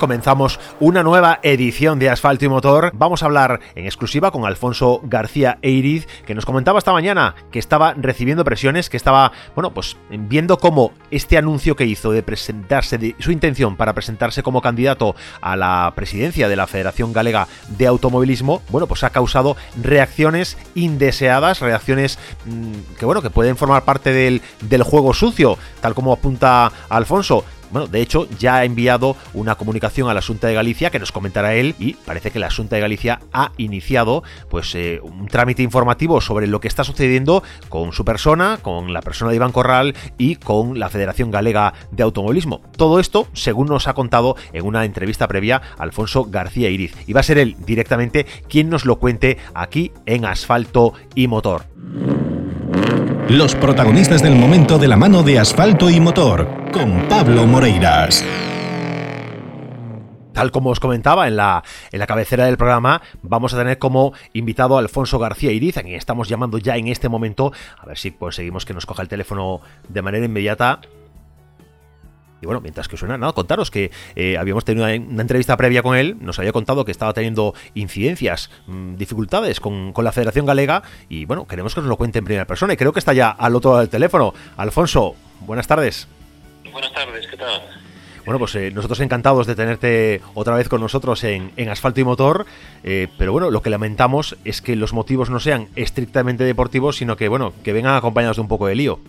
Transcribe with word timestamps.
comenzamos 0.00 0.58
una 0.80 1.02
nueva 1.02 1.38
edición 1.42 1.98
de 1.98 2.08
Asfalto 2.08 2.46
y 2.46 2.48
Motor. 2.48 2.90
Vamos 2.94 3.22
a 3.22 3.26
hablar 3.26 3.60
en 3.74 3.84
exclusiva 3.84 4.30
con 4.30 4.46
Alfonso 4.46 5.00
García 5.04 5.58
Eiriz, 5.60 6.08
que 6.26 6.34
nos 6.34 6.46
comentaba 6.46 6.78
esta 6.78 6.92
mañana 6.92 7.34
que 7.52 7.58
estaba 7.58 7.92
recibiendo 7.92 8.42
presiones, 8.42 8.88
que 8.88 8.96
estaba, 8.96 9.30
bueno, 9.54 9.72
pues 9.72 9.98
viendo 10.08 10.58
cómo 10.58 10.92
este 11.10 11.36
anuncio 11.36 11.76
que 11.76 11.84
hizo 11.84 12.12
de 12.12 12.22
presentarse, 12.22 13.14
su 13.18 13.30
intención 13.30 13.76
para 13.76 13.92
presentarse 13.92 14.42
como 14.42 14.62
candidato 14.62 15.14
a 15.42 15.54
la 15.54 15.92
presidencia 15.94 16.48
de 16.48 16.56
la 16.56 16.66
Federación 16.66 17.12
Galega 17.12 17.46
de 17.68 17.86
Automovilismo, 17.86 18.62
bueno, 18.70 18.86
pues 18.86 19.04
ha 19.04 19.10
causado 19.10 19.56
reacciones 19.80 20.56
indeseadas, 20.74 21.60
reacciones 21.60 22.18
mm, 22.46 22.96
que, 22.98 23.04
bueno, 23.04 23.20
que 23.20 23.28
pueden 23.28 23.58
formar 23.58 23.84
parte 23.84 24.14
del, 24.14 24.40
del 24.62 24.82
juego 24.82 25.12
sucio, 25.12 25.58
tal 25.82 25.94
como 25.94 26.14
apunta 26.14 26.72
Alfonso 26.88 27.44
bueno, 27.70 27.86
de 27.86 28.00
hecho, 28.00 28.28
ya 28.38 28.56
ha 28.56 28.64
enviado 28.64 29.16
una 29.34 29.54
comunicación 29.54 30.08
a 30.08 30.14
la 30.14 30.22
Junta 30.22 30.48
de 30.48 30.54
Galicia 30.54 30.90
que 30.90 30.98
nos 30.98 31.12
comentará 31.12 31.54
él 31.54 31.74
y 31.78 31.94
parece 31.94 32.30
que 32.30 32.38
la 32.38 32.50
Junta 32.50 32.76
de 32.76 32.82
Galicia 32.82 33.20
ha 33.32 33.52
iniciado 33.56 34.22
pues 34.48 34.74
eh, 34.74 35.00
un 35.02 35.26
trámite 35.28 35.62
informativo 35.62 36.20
sobre 36.20 36.46
lo 36.46 36.60
que 36.60 36.68
está 36.68 36.84
sucediendo 36.84 37.42
con 37.68 37.92
su 37.92 38.04
persona, 38.04 38.58
con 38.60 38.92
la 38.92 39.02
persona 39.02 39.30
de 39.30 39.36
Iván 39.36 39.52
Corral 39.52 39.94
y 40.18 40.36
con 40.36 40.78
la 40.78 40.88
Federación 40.88 41.30
Galega 41.30 41.74
de 41.90 42.02
Automovilismo. 42.02 42.60
Todo 42.76 43.00
esto, 43.00 43.28
según 43.32 43.68
nos 43.68 43.88
ha 43.88 43.94
contado 43.94 44.36
en 44.52 44.66
una 44.66 44.84
entrevista 44.84 45.28
previa 45.28 45.62
Alfonso 45.78 46.24
García 46.24 46.70
Iriz. 46.70 46.94
Y 47.06 47.12
va 47.12 47.20
a 47.20 47.24
ser 47.24 47.38
él 47.38 47.56
directamente 47.64 48.26
quien 48.48 48.68
nos 48.68 48.84
lo 48.84 48.98
cuente 48.98 49.38
aquí 49.54 49.92
en 50.06 50.24
Asfalto 50.24 50.94
y 51.14 51.28
Motor. 51.28 51.64
Los 53.30 53.54
protagonistas 53.54 54.24
del 54.24 54.34
momento 54.34 54.76
de 54.76 54.88
la 54.88 54.96
mano 54.96 55.22
de 55.22 55.38
asfalto 55.38 55.88
y 55.88 56.00
motor, 56.00 56.48
con 56.72 57.06
Pablo 57.08 57.46
Moreiras. 57.46 58.24
Tal 60.32 60.50
como 60.50 60.70
os 60.70 60.80
comentaba 60.80 61.28
en 61.28 61.36
la, 61.36 61.62
en 61.92 62.00
la 62.00 62.08
cabecera 62.08 62.46
del 62.46 62.56
programa, 62.56 63.00
vamos 63.22 63.54
a 63.54 63.58
tener 63.58 63.78
como 63.78 64.14
invitado 64.32 64.74
a 64.74 64.80
Alfonso 64.80 65.20
García 65.20 65.52
Iriz, 65.52 65.76
a 65.76 65.84
quien 65.84 65.94
estamos 65.94 66.28
llamando 66.28 66.58
ya 66.58 66.76
en 66.76 66.88
este 66.88 67.08
momento, 67.08 67.52
a 67.78 67.86
ver 67.86 67.98
si 67.98 68.10
conseguimos 68.10 68.64
que 68.64 68.74
nos 68.74 68.84
coja 68.84 69.02
el 69.02 69.08
teléfono 69.08 69.60
de 69.88 70.02
manera 70.02 70.26
inmediata 70.26 70.80
y 72.40 72.46
bueno, 72.46 72.60
mientras 72.60 72.88
que 72.88 72.96
suena, 72.96 73.18
nada, 73.18 73.32
contaros 73.32 73.70
que 73.70 73.90
eh, 74.16 74.38
habíamos 74.38 74.64
tenido 74.64 74.86
una, 74.86 74.94
entrevista 74.94 75.56
previa 75.56 75.82
con 75.82 75.96
él, 75.96 76.16
nos 76.20 76.38
había 76.38 76.52
contado 76.52 76.84
que 76.84 76.92
estaba 76.92 77.12
teniendo 77.12 77.54
incidencias, 77.74 78.50
mm, 78.66 78.96
dificultades 78.96 79.60
con, 79.60 79.92
la 80.00 80.12
Federación 80.12 80.46
Galega 80.46 80.82
y 81.10 81.26
bueno, 81.26 81.46
queremos 81.46 81.74
que 81.74 81.82
nos 81.82 81.88
lo 81.88 81.96
cuente 81.96 82.20
en 82.20 82.24
primera 82.24 82.46
persona 82.46 82.72
y 82.72 82.76
creo 82.78 82.92
que 82.94 82.98
está 82.98 83.12
ya 83.12 83.28
al 83.28 83.54
otro 83.54 83.72
lado 83.72 83.80
del 83.80 83.90
teléfono. 83.90 84.32
Alfonso, 84.56 85.14
buenas 85.40 85.66
tardes. 85.66 86.08
Buenas 86.72 86.92
tardes, 86.94 87.26
¿qué 87.26 87.36
tal? 87.36 87.60
Bueno, 88.24 88.38
pues 88.38 88.54
eh, 88.54 88.70
nosotros 88.70 89.00
encantados 89.00 89.46
de 89.46 89.54
tenerte 89.54 90.22
otra 90.34 90.54
vez 90.54 90.68
con 90.68 90.80
nosotros 90.80 91.22
en, 91.24 91.52
Asfalto 91.68 92.00
y 92.00 92.04
Motor, 92.04 92.46
eh, 92.82 93.08
pero 93.18 93.32
bueno, 93.32 93.50
lo 93.50 93.60
que 93.60 93.70
lamentamos 93.70 94.36
es 94.44 94.62
que 94.62 94.76
los 94.76 94.92
motivos 94.92 95.28
no 95.30 95.40
sean 95.40 95.68
estrictamente 95.76 96.44
deportivos, 96.44 96.96
sino 96.96 97.16
que 97.16 97.28
bueno, 97.28 97.52
que 97.62 97.72
vengan 97.72 97.96
acompañados 97.96 98.36
de 98.36 98.42
un 98.42 98.48
poco 98.48 98.66
de 98.66 98.74
lío. 98.74 99.00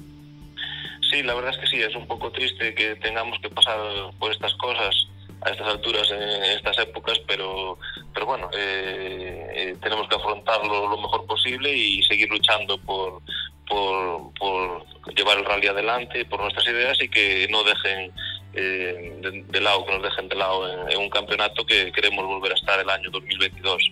Sí, 1.11 1.21
la 1.23 1.33
verdad 1.33 1.51
es 1.51 1.57
que 1.57 1.67
sí, 1.67 1.81
es 1.81 1.93
un 1.93 2.07
poco 2.07 2.31
triste 2.31 2.73
que 2.73 2.95
tengamos 2.95 3.37
que 3.39 3.49
pasar 3.49 3.77
por 4.17 4.31
estas 4.31 4.53
cosas 4.55 4.95
a 5.41 5.49
estas 5.49 5.67
alturas, 5.67 6.09
en 6.09 6.43
estas 6.43 6.77
épocas, 6.79 7.19
pero, 7.27 7.77
pero 8.13 8.25
bueno, 8.25 8.49
eh, 8.55 9.47
eh, 9.53 9.75
tenemos 9.81 10.07
que 10.07 10.15
afrontarlo 10.15 10.87
lo 10.87 10.97
mejor 10.97 11.25
posible 11.25 11.75
y 11.75 12.01
seguir 12.03 12.29
luchando 12.29 12.77
por, 12.77 13.21
por, 13.67 14.85
llevar 15.15 15.39
el 15.39 15.45
rally 15.45 15.67
adelante, 15.67 16.23
por 16.25 16.39
nuestras 16.39 16.65
ideas 16.67 16.97
y 17.01 17.09
que 17.09 17.47
no 17.49 17.63
dejen 17.63 18.13
eh, 18.53 19.43
de, 19.49 19.61
lado, 19.61 19.85
que 19.85 19.91
nos 19.91 20.03
dejen 20.03 20.29
de 20.29 20.35
lado 20.35 20.89
en, 20.89 20.97
un 20.97 21.09
campeonato 21.09 21.65
que 21.65 21.91
queremos 21.91 22.25
volver 22.25 22.53
a 22.53 22.55
estar 22.55 22.79
el 22.79 22.89
año 22.89 23.09
2022, 23.09 23.91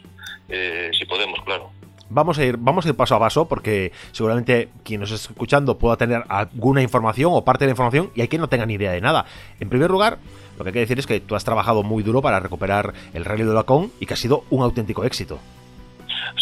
si 0.94 1.06
podemos, 1.06 1.42
claro. 1.44 1.72
Vamos 2.10 2.40
a 2.40 2.46
ir, 2.46 2.58
vamos 2.58 2.86
paso 2.94 3.16
a 3.16 3.20
paso 3.20 3.48
porque 3.48 3.92
seguramente 4.12 4.70
quien 4.84 5.02
nos 5.02 5.12
esté 5.12 5.32
escuchando 5.32 5.78
pueda 5.78 5.96
tener 5.96 6.24
alguna 6.28 6.82
información 6.82 7.32
o 7.34 7.46
parte 7.46 7.66
de 7.66 7.70
la 7.70 7.74
información 7.74 8.10
y 8.16 8.22
hay 8.22 8.28
quien 8.28 8.42
no 8.42 8.50
tenga 8.50 8.66
ni 8.66 8.74
idea 8.74 8.92
de 8.92 9.02
nada. 9.02 9.26
En 9.60 9.70
primer 9.70 9.92
lugar, 9.92 10.18
lo 10.58 10.64
que 10.64 10.70
hay 10.70 10.74
que 10.74 10.80
decir 10.80 11.00
es 11.00 11.06
que 11.06 11.20
tú 11.20 11.36
has 11.36 11.44
trabajado 11.44 11.84
muy 11.84 12.02
duro 12.02 12.22
para 12.22 12.40
recuperar 12.40 12.94
el 13.14 13.26
Rally 13.26 13.44
de 13.44 13.54
Lacón 13.54 13.92
y 14.00 14.08
que 14.08 14.16
ha 14.16 14.18
sido 14.18 14.44
un 14.50 14.64
auténtico 14.64 15.04
éxito. 15.04 15.40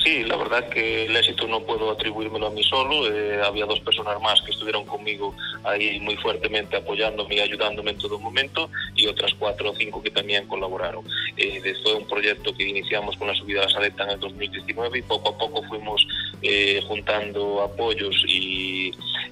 Sí, 0.03 0.23
la 0.23 0.37
verdad 0.37 0.69
que 0.69 1.05
el 1.05 1.15
éxito 1.15 1.47
no 1.47 1.61
puedo 1.61 1.91
atribuírmelo 1.91 2.47
a 2.47 2.51
mí 2.51 2.63
solo. 2.63 3.07
Eh, 3.11 3.41
había 3.43 3.65
dos 3.65 3.79
personas 3.81 4.19
más 4.21 4.41
que 4.41 4.51
estuvieron 4.51 4.85
conmigo 4.85 5.35
ahí 5.63 5.99
muy 5.99 6.15
fuertemente 6.17 6.77
apoyándome 6.77 7.35
y 7.35 7.39
ayudándome 7.39 7.91
en 7.91 7.97
todo 7.97 8.19
momento 8.19 8.69
y 8.95 9.07
otras 9.07 9.33
cuatro 9.35 9.71
o 9.71 9.75
cinco 9.75 10.01
que 10.01 10.11
también 10.11 10.47
colaboraron. 10.47 11.03
Eh, 11.37 11.61
fue 11.83 11.93
un 11.93 12.07
proyecto 12.07 12.53
que 12.53 12.67
iniciamos 12.67 13.15
con 13.17 13.27
la 13.27 13.35
subida 13.35 13.61
a 13.61 13.63
la 13.65 13.69
saleta 13.69 14.03
en 14.03 14.11
el 14.11 14.19
2019 14.19 14.99
y 14.99 15.01
poco 15.03 15.29
a 15.29 15.37
poco 15.37 15.63
fuimos 15.63 16.05
eh, 16.41 16.81
juntando 16.87 17.61
apoyos 17.61 18.23
y, 18.27 18.56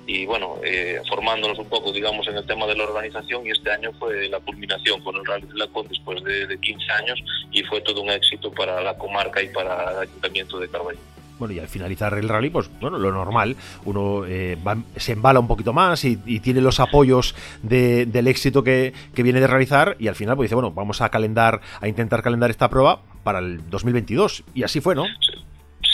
y 0.08 0.26
bueno, 0.26 0.58
eh, 0.64 1.02
formándonos 1.10 1.58
un 1.58 1.68
poco, 1.68 1.92
digamos, 1.92 2.28
en 2.28 2.38
el 2.38 2.46
tema 2.46 2.66
de 2.68 2.76
la 2.76 2.84
organización 2.84 3.46
y 3.46 3.52
este 3.52 3.72
año 3.72 3.92
fue 4.00 4.30
la 4.30 4.40
culminación 4.40 5.02
con 5.04 5.16
el 5.16 5.26
Rally 5.26 5.48
de 5.48 5.58
la 5.58 5.68
Con 5.68 5.88
después 5.88 6.24
de, 6.24 6.48
de 6.48 6.58
15 6.60 6.92
años 6.92 7.24
y 7.52 7.64
fue 7.64 7.82
todo 7.82 8.02
un 8.02 8.10
éxito 8.12 8.52
para 8.52 8.82
la 8.82 8.98
comarca 8.98 9.42
y 9.42 9.50
para 9.50 9.92
el 9.92 9.98
Ayuntamiento 10.00 10.60
de 10.60 10.70
Carballo 10.70 11.00
bueno, 11.38 11.54
y 11.54 11.60
al 11.60 11.68
finalizar 11.68 12.14
el 12.14 12.30
rally, 12.30 12.50
pues 12.50 12.70
bueno, 12.80 12.98
lo 12.98 13.12
normal, 13.12 13.56
uno 13.84 14.24
eh, 14.26 14.58
se 14.96 15.14
embala 15.14 15.40
un 15.40 15.48
poquito 15.48 15.74
más 15.74 16.06
y, 16.06 16.16
tiene 16.40 16.62
los 16.62 16.80
apoyos 16.80 17.36
del 17.62 18.28
éxito 18.28 18.64
que, 18.64 18.94
que, 19.14 19.24
viene 19.24 19.40
de 19.40 19.48
realizar 19.48 19.96
y 20.00 20.08
al 20.08 20.16
final 20.16 20.36
pues 20.36 20.46
dice, 20.48 20.56
bueno, 20.56 20.72
vamos 20.72 21.02
a 21.02 21.10
calendar, 21.10 21.60
a 21.82 21.88
intentar 21.88 22.22
calendar 22.22 22.52
esta 22.52 22.70
prueba 22.70 23.02
para 23.24 23.40
el 23.40 23.70
2022 23.70 24.44
y 24.54 24.64
así 24.64 24.80
fue, 24.80 24.96
¿no? 24.96 25.06
Sí, 25.06 25.35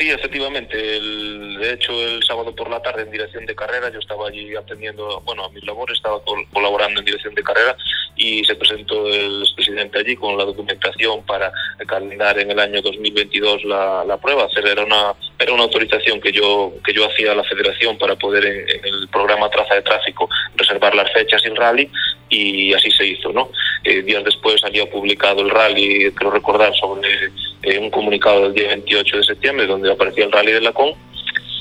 efectivamente. 0.09 0.77
de 0.77 1.73
hecho, 1.73 1.91
el 1.93 2.23
sábado 2.23 2.55
por 2.55 2.69
la 2.69 2.81
tarde 2.81 3.03
en 3.03 3.11
dirección 3.11 3.45
de 3.45 3.55
carrera, 3.55 3.89
yo 3.91 3.99
estaba 3.99 4.27
allí 4.27 4.55
atendiendo, 4.55 5.21
bueno, 5.21 5.45
a 5.45 5.49
mis 5.49 5.63
labores, 5.65 5.97
estaba 5.97 6.21
colaborando 6.51 6.99
en 6.99 7.05
dirección 7.05 7.35
de 7.35 7.43
carrera 7.43 7.75
y 8.15 8.43
se 8.43 8.55
presentó 8.55 9.07
el 9.07 9.43
presidente 9.55 9.99
allí 9.99 10.15
con 10.15 10.37
la 10.37 10.45
documentación 10.45 11.23
para 11.25 11.51
calendar 11.87 12.37
en 12.39 12.51
el 12.51 12.59
año 12.59 12.81
2022 12.81 13.63
la, 13.65 14.03
la 14.05 14.17
prueba. 14.17 14.47
Era 14.55 14.83
una, 14.83 15.13
era 15.39 15.53
una 15.53 15.63
autorización 15.63 16.21
que 16.21 16.31
yo, 16.31 16.73
que 16.85 16.93
yo 16.93 17.05
hacía 17.05 17.31
a 17.31 17.35
la 17.35 17.43
federación 17.43 17.97
para 17.97 18.15
poder 18.15 18.45
en, 18.45 18.85
el 18.85 19.07
programa 19.09 19.49
Traza 19.49 19.75
de 19.75 19.81
Tráfico 19.81 20.29
reservar 20.55 20.95
las 20.95 21.11
fechas 21.11 21.41
del 21.43 21.55
rally 21.55 21.89
y 22.29 22.73
así 22.73 22.91
se 22.91 23.05
hizo, 23.05 23.31
¿no? 23.31 23.51
Eh, 23.83 24.01
días 24.03 24.23
después 24.23 24.63
había 24.63 24.89
publicado 24.89 25.41
el 25.41 25.49
rally, 25.49 26.11
creo 26.11 26.31
recordar, 26.31 26.73
sobre 26.75 27.31
eh, 27.63 27.77
un 27.77 27.89
comunicado 27.89 28.43
del 28.43 28.53
día 28.53 28.67
28 28.69 29.17
de 29.17 29.23
septiembre 29.23 29.67
donde 29.67 29.91
aparecía 29.91 30.25
el 30.25 30.31
rally 30.31 30.51
de 30.51 30.61
la 30.61 30.71
CON, 30.73 30.93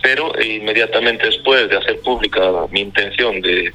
pero 0.02 0.32
inmediatamente 0.42 1.26
después 1.26 1.68
de 1.68 1.76
hacer 1.76 2.00
pública 2.00 2.40
mi 2.70 2.80
intención 2.80 3.40
de, 3.40 3.72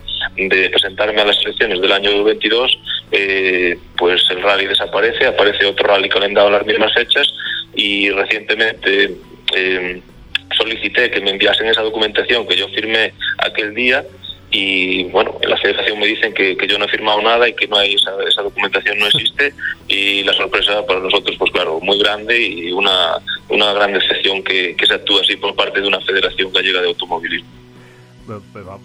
presentarme 0.72 1.22
a 1.22 1.26
las 1.26 1.40
elecciones 1.42 1.80
del 1.82 1.92
año 1.92 2.24
22, 2.24 2.80
eh, 3.12 3.78
pues 3.98 4.24
el 4.32 4.42
rally 4.42 4.66
desaparece, 4.66 5.28
aparece 5.28 5.66
otro 5.66 5.88
rally 5.88 6.10
calendado 6.10 6.48
a 6.48 6.52
las 6.52 6.66
mismas 6.66 6.94
fechas 6.94 7.28
y 7.76 8.10
recientemente 8.10 9.12
eh, 9.56 10.02
solicité 10.58 11.12
que 11.12 11.22
me 11.22 11.32
enviasen 11.32 11.68
esa 11.68 11.82
documentación 11.82 12.48
que 12.48 12.58
yo 12.58 12.68
firmé 12.70 13.14
aquel 13.38 13.76
día 13.76 14.04
y 14.58 15.04
bueno, 15.06 15.38
en 15.42 15.50
la 15.50 15.58
federación 15.58 16.00
me 16.00 16.08
dicen 16.08 16.34
que, 16.34 16.56
yo 16.66 16.80
no 16.80 16.86
he 16.86 16.88
firmado 16.88 17.22
nada 17.22 17.50
y 17.50 17.54
que 17.54 17.68
no 17.68 17.76
hay 17.78 17.96
esa, 17.96 18.42
documentación 18.42 18.98
no 18.98 19.08
existe 19.08 19.54
y 19.90 20.24
la 20.24 20.32
sorpresa 20.32 20.86
para 20.86 21.02
nosotros 21.02 21.36
pues 21.38 21.52
claro, 21.52 21.82
muy 21.82 22.00
grande 22.00 22.42
y 22.42 22.72
una, 22.72 23.18
una 23.50 23.74
gran 23.74 23.92
decepción 23.92 24.42
que, 24.44 24.78
se 24.88 24.94
actúa 24.94 25.22
así 25.22 25.36
por 25.36 25.54
parte 25.56 25.82
de 25.82 25.88
una 25.88 26.00
federación 26.00 26.54
gallega 26.54 26.80
de 26.82 26.88
automovilismo. 26.88 27.50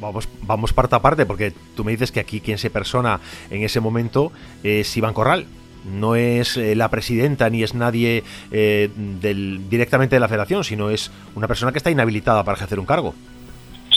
Vamos, 0.00 0.28
vamos 0.42 0.72
parte 0.72 0.96
a 0.96 1.00
parte, 1.00 1.24
porque 1.24 1.52
tú 1.76 1.84
me 1.84 1.92
dices 1.92 2.10
que 2.10 2.20
aquí 2.20 2.40
quien 2.40 2.58
se 2.58 2.68
persona 2.68 3.20
en 3.50 3.62
ese 3.62 3.80
momento 3.80 4.32
es 4.64 4.94
Iván 4.96 5.14
Corral, 5.14 5.46
no 5.84 6.16
es 6.16 6.56
eh, 6.56 6.74
la 6.74 6.90
presidenta 6.90 7.48
ni 7.48 7.62
es 7.62 7.74
nadie 7.74 8.24
eh, 8.50 8.90
del, 8.96 9.68
directamente 9.70 10.16
de 10.16 10.20
la 10.20 10.28
federación, 10.28 10.64
sino 10.64 10.90
es 10.90 11.10
una 11.34 11.46
persona 11.46 11.72
que 11.72 11.78
está 11.78 11.90
inhabilitada 11.90 12.44
para 12.44 12.56
ejercer 12.56 12.80
un 12.80 12.86
cargo. 12.86 13.14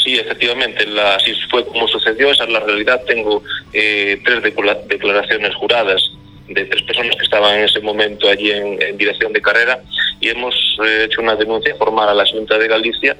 Sí, 0.03 0.19
efectivamente, 0.19 0.85
la, 0.85 1.15
así 1.15 1.33
fue 1.49 1.65
como 1.65 1.87
sucedió, 1.87 2.29
esa 2.29 2.43
es 2.43 2.49
la 2.49 2.59
realidad. 2.59 3.01
Tengo 3.07 3.41
eh, 3.71 4.19
tres 4.25 4.43
declaraciones 4.43 5.55
juradas 5.55 6.01
de 6.47 6.65
tres 6.65 6.83
personas 6.83 7.15
que 7.15 7.23
estaban 7.23 7.57
en 7.57 7.65
ese 7.65 7.79
momento 7.79 8.27
allí 8.27 8.51
en, 8.51 8.97
dirección 8.97 9.31
de 9.31 9.41
carrera 9.41 9.79
y 10.19 10.27
hemos 10.27 10.53
eh, 10.85 11.05
hecho 11.05 11.21
una 11.21 11.35
denuncia 11.35 11.73
formal 11.75 12.09
a 12.09 12.13
la 12.13 12.25
Junta 12.25 12.57
de 12.57 12.67
Galicia 12.67 13.15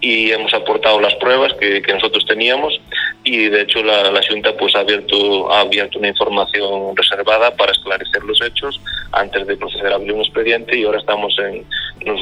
y 0.00 0.30
hemos 0.30 0.52
aportado 0.52 1.00
las 1.00 1.14
pruebas 1.14 1.54
que, 1.54 1.80
nosotros 1.94 2.26
teníamos 2.26 2.78
y 3.26 3.48
de 3.48 3.62
hecho 3.62 3.82
la, 3.82 4.10
la 4.12 4.20
Junta 4.26 4.56
pues 4.56 4.74
ha 4.76 4.80
abierto, 4.80 5.52
ha 5.52 5.62
abierto 5.62 5.98
una 5.98 6.08
información 6.08 6.96
reservada 6.96 7.54
para 7.56 7.72
esclarecer 7.72 8.22
los 8.22 8.40
hechos 8.40 8.80
antes 9.10 9.44
de 9.46 9.56
proceder 9.56 9.92
a 9.92 9.96
abrir 9.96 10.12
un 10.12 10.20
expediente 10.20 10.78
y 10.78 10.84
ahora 10.84 11.00
estamos 11.00 11.36
en, 11.40 11.66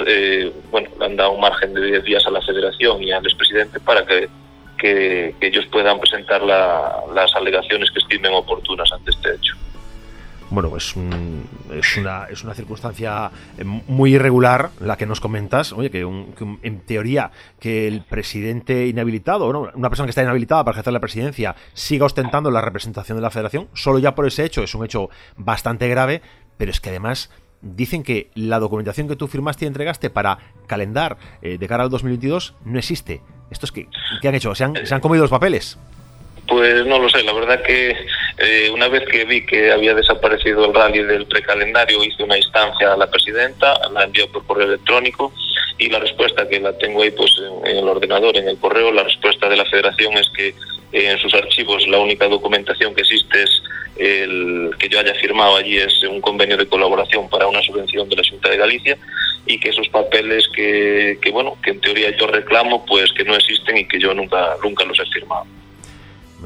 eh, 0.06 0.50
bueno, 0.70 0.88
le 0.98 1.04
han 1.04 1.16
dado 1.16 1.32
un 1.32 1.40
margen 1.40 1.74
de 1.74 1.84
10 1.86 2.04
días 2.04 2.26
a 2.26 2.30
la 2.30 2.40
Federación 2.40 3.02
y 3.02 3.12
al 3.12 3.22
expresidente 3.22 3.78
para 3.80 4.06
que, 4.06 4.28
que, 4.78 5.34
ellos 5.42 5.66
puedan 5.66 6.00
presentar 6.00 6.42
las 6.42 7.36
alegaciones 7.36 7.90
que 7.90 8.00
estimen 8.00 8.32
oportunas 8.32 8.90
ante 8.90 9.10
este 9.10 9.34
hecho 9.34 9.54
bueno, 10.50 10.70
pues 10.70 10.94
es, 11.73 11.96
una, 11.96 12.25
es 12.25 12.44
una 12.44 12.55
circunstancia 12.55 13.31
eh, 13.58 13.64
muy 13.64 14.14
irregular 14.14 14.70
la 14.81 14.96
que 14.96 15.06
nos 15.06 15.20
comentas. 15.20 15.73
Oye, 15.73 15.91
que, 15.91 16.00
en 16.00 16.81
teoría 16.81 17.31
que 17.61 17.88
el 17.88 18.02
presidente 18.02 18.87
inhabilitado, 18.87 19.49
una 19.49 19.88
persona 19.88 20.06
que 20.06 20.11
está 20.11 20.23
inhabilitada 20.23 20.64
para 20.64 20.75
ejercer 20.75 20.93
la 20.93 21.00
presidencia, 21.00 21.56
siga 21.73 22.06
ostentando 22.06 22.50
la 22.50 22.61
representación 22.61 23.19
de 23.19 23.23
la 23.23 23.31
federación, 23.31 23.69
solo 23.75 23.99
ya 23.99 24.14
por 24.14 24.26
ese 24.26 24.44
hecho 24.44 24.62
es 24.62 24.75
un 24.75 24.85
hecho 24.85 25.11
bastante 25.37 25.88
grave, 25.88 26.23
pero 26.56 26.70
es 26.70 26.81
que 26.81 26.91
además 26.91 27.31
dicen 27.64 28.02
que 28.02 28.31
la 28.35 28.58
documentación 28.58 29.08
que 29.08 29.17
tú 29.17 29.26
firmaste 29.26 29.64
y 29.64 29.69
entregaste 29.69 30.11
para 30.11 30.38
calendar 30.67 31.17
eh, 31.43 31.58
de 31.58 31.69
cara 31.69 31.85
al 31.85 31.91
2022 31.91 32.55
no 32.64 32.79
existe. 32.79 33.23
¿Esto 33.50 33.67
es 33.67 33.73
que, 33.73 33.88
¿qué 34.20 34.29
han 34.29 34.35
hecho? 34.35 34.55
¿Se 34.55 34.64
han, 34.64 34.75
¿Se 34.87 34.94
han 34.94 35.00
comido 35.00 35.23
los 35.23 35.31
papeles? 35.31 35.79
Pues 36.46 36.85
no 36.87 36.99
lo 36.99 37.08
sé, 37.08 37.23
la 37.23 37.32
verdad 37.32 37.62
que 37.62 37.96
eh, 38.38 38.70
una 38.70 38.88
vez 38.88 39.05
que 39.06 39.25
vi 39.25 39.46
que 39.46 39.73
había 39.73 39.94
desaparecido 39.94 40.67
el 40.67 40.75
rally 40.75 41.02
del 41.02 41.26
precalendario 41.26 42.05
hice 42.05 42.23
una 42.23 42.37
instancia 42.37 42.93
a 42.93 42.96
la 42.96 43.11
presidenta, 43.11 43.79
la 43.91 44.05
envió 44.05 44.31
por 44.31 44.44
correo 44.44 44.67
electrónico 44.67 45.32
y 45.79 45.88
la 45.88 46.00
respuesta 46.00 46.46
que 46.49 46.61
la 46.61 46.76
tengo 46.76 47.02
ahí 47.02 47.11
pues 47.12 47.35
en, 47.64 47.79
el 47.79 47.88
ordenador, 47.88 48.37
en 48.37 48.49
el 48.49 48.58
correo, 48.58 48.93
la 48.93 49.05
respuesta 49.05 49.49
de 49.49 49.56
la 49.56 49.64
federación 49.64 50.12
es 50.19 50.29
que 50.37 50.49
eh, 50.49 51.11
en 51.11 51.19
sus 51.19 51.32
archivos 51.32 51.87
la 51.88 51.99
única 51.99 52.29
documentación 52.29 52.94
que 52.94 53.00
existe 53.00 53.43
es 53.43 53.62
el 53.96 54.70
que 54.79 54.88
yo 54.88 54.99
haya 54.99 55.14
firmado 55.14 55.56
allí 55.56 55.79
es 55.79 56.02
un 56.02 56.20
convenio 56.20 56.56
de 56.58 56.67
colaboración 56.67 57.29
para 57.31 57.46
una 57.46 57.62
subvención 57.62 58.08
de 58.08 58.17
la 58.17 58.23
Junta 58.29 58.50
de 58.50 58.56
Galicia 58.58 58.99
y 59.46 59.58
que 59.58 59.70
esos 59.70 59.88
papeles 59.88 60.46
que, 60.49 61.19
que 61.23 61.31
bueno 61.31 61.56
que 61.62 61.70
en 61.70 61.81
teoría 61.81 62.14
yo 62.17 62.26
reclamo 62.26 62.85
pues 62.85 63.12
que 63.12 63.25
no 63.25 63.35
existen 63.35 63.79
y 63.79 63.87
que 63.87 63.99
yo 63.99 64.12
nunca 64.12 64.56
nunca 64.62 64.85
los 64.85 64.99
he 64.99 65.06
firmado 65.06 65.46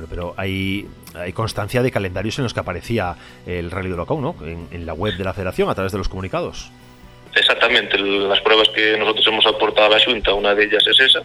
pero 0.07 0.35
hay, 0.37 0.87
hay 1.15 1.33
constancia 1.33 1.83
de 1.83 1.91
calendarios 1.91 2.39
en 2.39 2.45
los 2.45 2.55
que 2.55 2.61
aparecía 2.61 3.17
el 3.47 3.71
Rally 3.71 3.91
de 3.91 3.97
Locao, 3.97 4.21
¿no? 4.21 4.37
En, 4.45 4.87
la 4.87 4.95
web 4.95 5.17
de 5.17 5.25
la 5.25 5.35
Federación, 5.35 5.69
a 5.69 5.75
través 5.75 5.93
de 5.93 5.99
los 5.99 6.09
comunicados. 6.09 6.71
Exactamente, 7.35 7.99
las 7.99 8.41
pruebas 8.41 8.69
que 8.71 8.97
nosotros 8.97 9.27
hemos 9.27 9.47
aportado 9.47 9.89
a 9.95 9.99
la 9.99 10.05
Junta, 10.05 10.33
una 10.35 10.55
de 10.55 10.65
ellas 10.65 10.87
es 10.87 10.99
esa, 11.01 11.21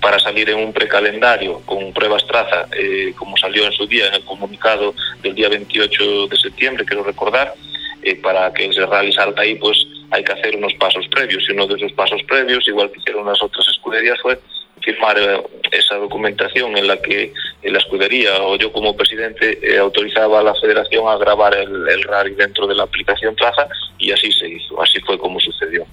para 0.00 0.18
salir 0.18 0.48
en 0.48 0.58
un 0.58 0.72
precalendario 0.72 1.60
con 1.66 1.92
pruebas 1.92 2.26
traza, 2.26 2.66
eh, 2.76 3.12
como 3.16 3.36
salió 3.36 3.66
en 3.66 3.72
su 3.72 3.86
día 3.86 4.08
en 4.08 4.14
el 4.14 4.24
comunicado 4.24 4.94
del 5.22 5.34
día 5.34 5.48
28 5.48 6.28
de 6.28 6.36
septiembre, 6.36 6.84
quiero 6.84 7.02
recordar, 7.02 7.54
eh, 8.02 8.16
para 8.16 8.52
que 8.52 8.66
ese 8.66 8.86
rally 8.86 9.12
salga 9.12 9.42
ahí, 9.42 9.56
pues 9.56 9.86
hay 10.10 10.24
que 10.24 10.32
hacer 10.32 10.56
unos 10.56 10.72
pasos 10.74 11.06
previos. 11.08 11.44
Y 11.48 11.52
uno 11.52 11.66
de 11.66 11.74
esos 11.74 11.92
pasos 11.92 12.22
previos, 12.26 12.66
igual 12.66 12.90
que 12.90 12.98
hicieron 12.98 13.26
las 13.26 13.42
otras 13.42 13.66
escuderías, 13.68 14.18
fue 14.20 14.38
firmar 14.80 15.18
eh, 15.18 15.42
esa 15.70 15.96
documentación 15.96 16.76
en 16.76 16.86
la 16.86 16.96
que 17.00 17.32
la 17.62 17.78
escudería 17.78 18.42
o 18.42 18.56
yo 18.56 18.72
como 18.72 18.96
presidente 18.96 19.58
eh, 19.62 19.78
autorizaba 19.78 20.40
a 20.40 20.42
la 20.42 20.54
federación 20.54 21.06
a 21.08 21.16
grabar 21.16 21.54
el, 21.54 22.02
rally 22.04 22.34
dentro 22.34 22.66
de 22.66 22.74
la 22.74 22.84
aplicación 22.84 23.36
Traza 23.36 23.68
y 23.98 24.12
así 24.12 24.32
se 24.32 24.48
hizo, 24.48 24.80
así 24.80 24.98
fue 25.00 25.18
como 25.18 25.38
sucedió. 25.40 25.84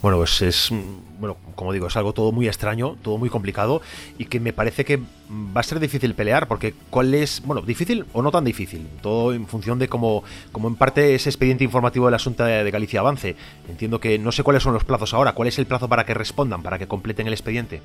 Bueno, 0.00 0.16
pues 0.16 0.40
es, 0.40 0.70
bueno, 1.18 1.36
como 1.54 1.74
digo, 1.74 1.88
es 1.88 1.96
algo 1.96 2.14
todo 2.14 2.32
muy 2.32 2.48
extraño, 2.48 2.96
todo 3.02 3.18
muy 3.18 3.28
complicado 3.28 3.82
y 4.16 4.24
que 4.24 4.40
me 4.40 4.54
parece 4.54 4.86
que 4.86 4.96
va 4.96 5.60
a 5.60 5.62
ser 5.62 5.78
difícil 5.78 6.14
pelear 6.14 6.48
porque 6.48 6.72
cuál 6.88 7.12
es, 7.12 7.42
bueno, 7.44 7.60
difícil 7.60 8.06
o 8.14 8.22
no 8.22 8.30
tan 8.30 8.44
difícil, 8.44 8.88
todo 9.02 9.34
en 9.34 9.46
función 9.46 9.78
de 9.78 9.88
cómo, 9.88 10.24
cómo 10.52 10.68
en 10.68 10.76
parte 10.76 11.14
ese 11.14 11.28
expediente 11.28 11.64
informativo 11.64 12.06
del 12.06 12.14
asunto 12.14 12.44
de 12.44 12.70
Galicia 12.70 13.00
avance. 13.00 13.36
Entiendo 13.68 14.00
que 14.00 14.18
no 14.18 14.32
sé 14.32 14.42
cuáles 14.42 14.62
son 14.62 14.72
los 14.72 14.84
plazos 14.84 15.12
ahora, 15.12 15.34
cuál 15.34 15.48
es 15.48 15.58
el 15.58 15.66
plazo 15.66 15.86
para 15.86 16.06
que 16.06 16.14
respondan, 16.14 16.62
para 16.62 16.78
que 16.78 16.88
completen 16.88 17.26
el 17.26 17.34
expediente. 17.34 17.82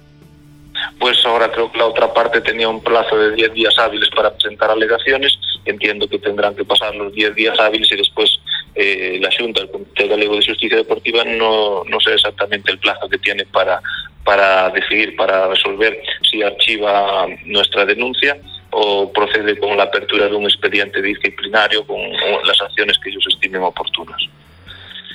Pues 1.06 1.24
ahora 1.24 1.52
creo 1.52 1.72
que 1.72 1.78
la 1.78 1.86
otra 1.86 2.12
parte 2.12 2.42
tenía 2.42 2.68
un 2.68 2.82
plazo 2.82 3.16
de 3.16 3.36
10 3.36 3.54
días 3.54 3.78
hábiles 3.78 4.10
para 4.10 4.34
presentar 4.34 4.72
alegaciones. 4.72 5.38
Entiendo 5.64 6.08
que 6.08 6.18
tendrán 6.18 6.56
que 6.56 6.66
pasar 6.66 6.96
los 6.96 7.14
10 7.14 7.36
días 7.36 7.60
hábiles 7.60 7.92
y 7.92 7.96
después 7.96 8.40
eh, 8.74 9.20
la 9.22 9.30
Junta, 9.38 9.62
el 9.62 9.70
Comité 9.70 10.08
Galego 10.08 10.36
de 10.36 10.48
Justicia 10.48 10.78
Deportiva, 10.78 11.24
no, 11.24 11.84
no 11.84 12.00
sé 12.00 12.16
exactamente 12.16 12.72
el 12.72 12.80
plazo 12.80 13.08
que 13.08 13.20
tiene 13.20 13.46
para, 13.46 13.80
para 14.24 14.72
decidir, 14.72 15.16
para 15.16 15.48
resolver 15.48 16.02
si 16.24 16.42
archiva 16.42 17.28
nuestra 17.46 17.86
denuncia 17.86 18.36
o 18.72 19.14
procede 19.14 19.60
con 19.60 19.78
la 19.78 19.84
apertura 19.84 20.28
de 20.28 20.34
un 20.34 20.46
expediente 20.46 21.04
disciplinario 21.04 21.86
con 21.86 22.02
las 22.48 22.60
acciones 22.64 22.98
que 22.98 23.12
ellos 23.12 23.28
estimen 23.30 23.62
oportunas. 23.62 24.24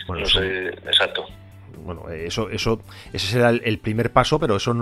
Bueno, 0.07 0.23
no 0.23 0.29
sé, 0.29 0.69
exacto 0.87 1.27
bueno, 1.95 2.09
eso, 2.15 2.51
eso, 2.51 2.81
ese 3.13 3.27
será 3.27 3.51
el, 3.51 3.79
primer 3.79 4.13
paso, 4.13 4.39
pero 4.39 4.57
eso 4.57 4.75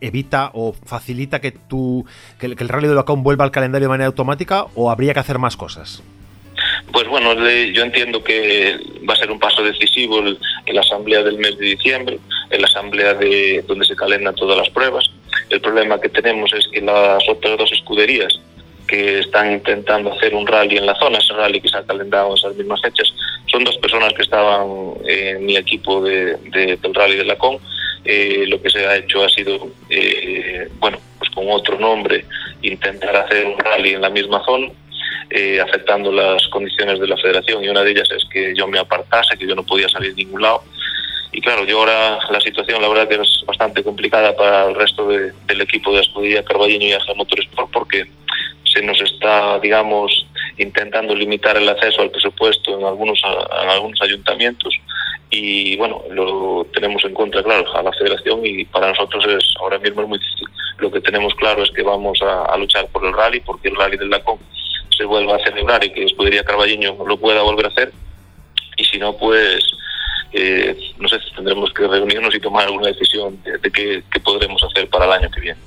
evita 0.00 0.50
o 0.54 0.72
facilita 0.72 1.40
que 1.40 1.52
tú, 1.52 2.06
que, 2.38 2.46
el 2.46 2.68
Rally 2.68 2.88
de 2.88 2.94
Locón 2.94 3.22
vuelva 3.22 3.44
al 3.44 3.50
calendario 3.50 3.86
de 3.86 3.90
manera 3.90 4.06
automática 4.06 4.66
o 4.74 4.90
habría 4.90 5.12
que 5.12 5.20
hacer 5.20 5.38
más 5.38 5.56
cosas. 5.56 6.02
Pues 6.92 7.06
bueno, 7.08 7.34
yo 7.34 7.82
entiendo 7.82 8.22
que 8.24 8.78
va 9.08 9.14
a 9.14 9.16
ser 9.16 9.30
un 9.30 9.38
paso 9.38 9.62
decisivo 9.62 10.18
en 10.20 10.74
la 10.74 10.80
asamblea 10.80 11.22
del 11.22 11.38
mes 11.38 11.58
de 11.58 11.66
diciembre, 11.66 12.18
en 12.50 12.60
la 12.60 12.66
asamblea 12.66 13.14
de 13.14 13.62
donde 13.66 13.84
se 13.84 13.96
calendan 13.96 14.34
todas 14.34 14.56
las 14.56 14.70
pruebas. 14.70 15.04
El 15.50 15.60
problema 15.60 16.00
que 16.00 16.08
tenemos 16.08 16.52
es 16.54 16.66
que 16.68 16.80
las 16.80 17.22
otras 17.28 17.58
dos 17.58 17.70
escuderías 17.72 18.40
que 18.88 19.20
están 19.20 19.52
intentando 19.52 20.12
hacer 20.12 20.34
un 20.34 20.46
rally 20.46 20.78
en 20.78 20.86
la 20.86 20.98
zona, 20.98 21.18
ese 21.18 21.32
rally 21.34 21.60
que 21.60 21.68
se 21.68 21.76
ha 21.76 21.84
calendado 21.84 22.30
en 22.30 22.38
esas 22.38 22.56
mismas 22.56 22.80
fechas, 22.80 23.12
son 23.50 23.64
dos 23.64 23.76
personas 23.78 24.12
que 24.12 24.22
estaban 24.22 24.66
en 25.04 25.44
mi 25.44 25.56
equipo 25.56 26.02
de, 26.02 26.36
del 26.52 26.94
rally 26.94 27.16
de 27.16 27.24
la 27.24 27.36
CON. 27.36 27.58
Eh, 28.04 28.44
lo 28.48 28.62
que 28.62 28.70
se 28.70 28.86
ha 28.86 28.96
hecho 28.96 29.22
ha 29.22 29.28
sido, 29.28 29.68
eh, 29.90 30.68
bueno, 30.78 30.98
pues 31.18 31.30
con 31.30 31.44
otro 31.50 31.78
nombre, 31.78 32.24
intentar 32.62 33.14
hacer 33.14 33.46
un 33.46 33.58
rally 33.58 33.94
en 33.94 34.00
la 34.00 34.08
misma 34.08 34.42
zona 34.44 34.68
eh, 35.30 35.60
afectando 35.60 36.10
las 36.10 36.46
condiciones 36.48 36.98
de 36.98 37.06
la 37.06 37.16
federación 37.16 37.62
y 37.62 37.68
una 37.68 37.82
de 37.82 37.92
ellas 37.92 38.08
es 38.10 38.24
que 38.32 38.52
yo 38.56 38.66
me 38.66 38.78
apartase, 38.78 39.36
que 39.38 39.46
yo 39.46 39.54
no 39.54 39.64
podía 39.64 39.88
salir 39.88 40.14
de 40.14 40.24
ningún 40.24 40.42
lado. 40.42 40.64
Y 41.32 41.40
claro, 41.40 41.64
yo 41.64 41.78
ahora 41.78 42.18
la 42.30 42.40
situación 42.40 42.82
la 42.82 42.88
verdad 42.88 43.08
que 43.08 43.14
es 43.14 43.44
bastante 43.46 43.84
complicada 43.84 44.34
para 44.34 44.68
el 44.68 44.74
resto 44.74 45.06
del 45.06 45.60
equipo 45.60 45.92
de 45.92 46.00
Escudilla 46.00 46.44
Carballeño 46.44 46.88
y 46.88 46.92
Aja 46.92 47.14
Motorsport 47.14 47.70
porque 47.70 48.06
se 48.72 48.82
nos 48.82 49.00
está, 49.00 49.58
digamos, 49.60 50.26
intentando 50.56 51.14
limitar 51.14 51.56
el 51.56 51.68
acceso 51.68 52.02
al 52.02 52.10
presupuesto 52.10 52.78
en 52.78 52.84
algunos, 52.84 53.20
en 53.22 53.68
algunos 53.68 54.00
ayuntamientos 54.02 54.74
y 55.30 55.76
bueno, 55.76 56.02
lo 56.10 56.66
tenemos 56.72 57.04
en 57.04 57.14
contra, 57.14 57.42
claro, 57.42 57.64
a 57.76 57.82
la 57.82 57.92
federación 57.92 58.40
y 58.44 58.64
para 58.64 58.88
nosotros 58.88 59.24
es 59.28 59.44
ahora 59.60 59.78
mismo 59.78 60.02
es 60.02 60.08
muy 60.08 60.18
difícil. 60.18 60.48
Lo 60.78 60.90
que 60.90 61.00
tenemos 61.00 61.34
claro 61.36 61.62
es 61.62 61.70
que 61.70 61.82
vamos 61.82 62.20
a, 62.22 62.56
luchar 62.56 62.88
por 62.88 63.04
el 63.04 63.12
rally 63.12 63.40
porque 63.40 63.68
el 63.68 63.76
rally 63.76 63.96
del 63.96 64.10
LACOM 64.10 64.38
se 64.96 65.04
vuelva 65.04 65.36
a 65.36 65.44
celebrar 65.44 65.84
y 65.84 65.92
que 65.92 66.04
Escudería 66.04 66.42
Carballeño 66.42 66.96
lo 67.06 67.16
pueda 67.16 67.42
volver 67.42 67.66
a 67.66 67.68
hacer. 67.68 67.92
Y 68.76 68.84
si 68.84 68.98
no, 68.98 69.16
pues 69.16 69.62
eh, 70.32 70.76
no 70.98 71.08
sé, 71.08 71.18
tendremos 71.36 71.72
que 71.72 71.86
reunirnos 71.86 72.34
y 72.34 72.40
tomar 72.40 72.66
alguna 72.66 72.88
decisión 72.88 73.40
de, 73.44 73.70
qué, 73.70 74.02
podremos 74.24 74.62
hacer 74.64 74.88
para 74.88 75.04
el 75.04 75.12
año 75.12 75.30
que 75.30 75.40
viene. 75.40 75.60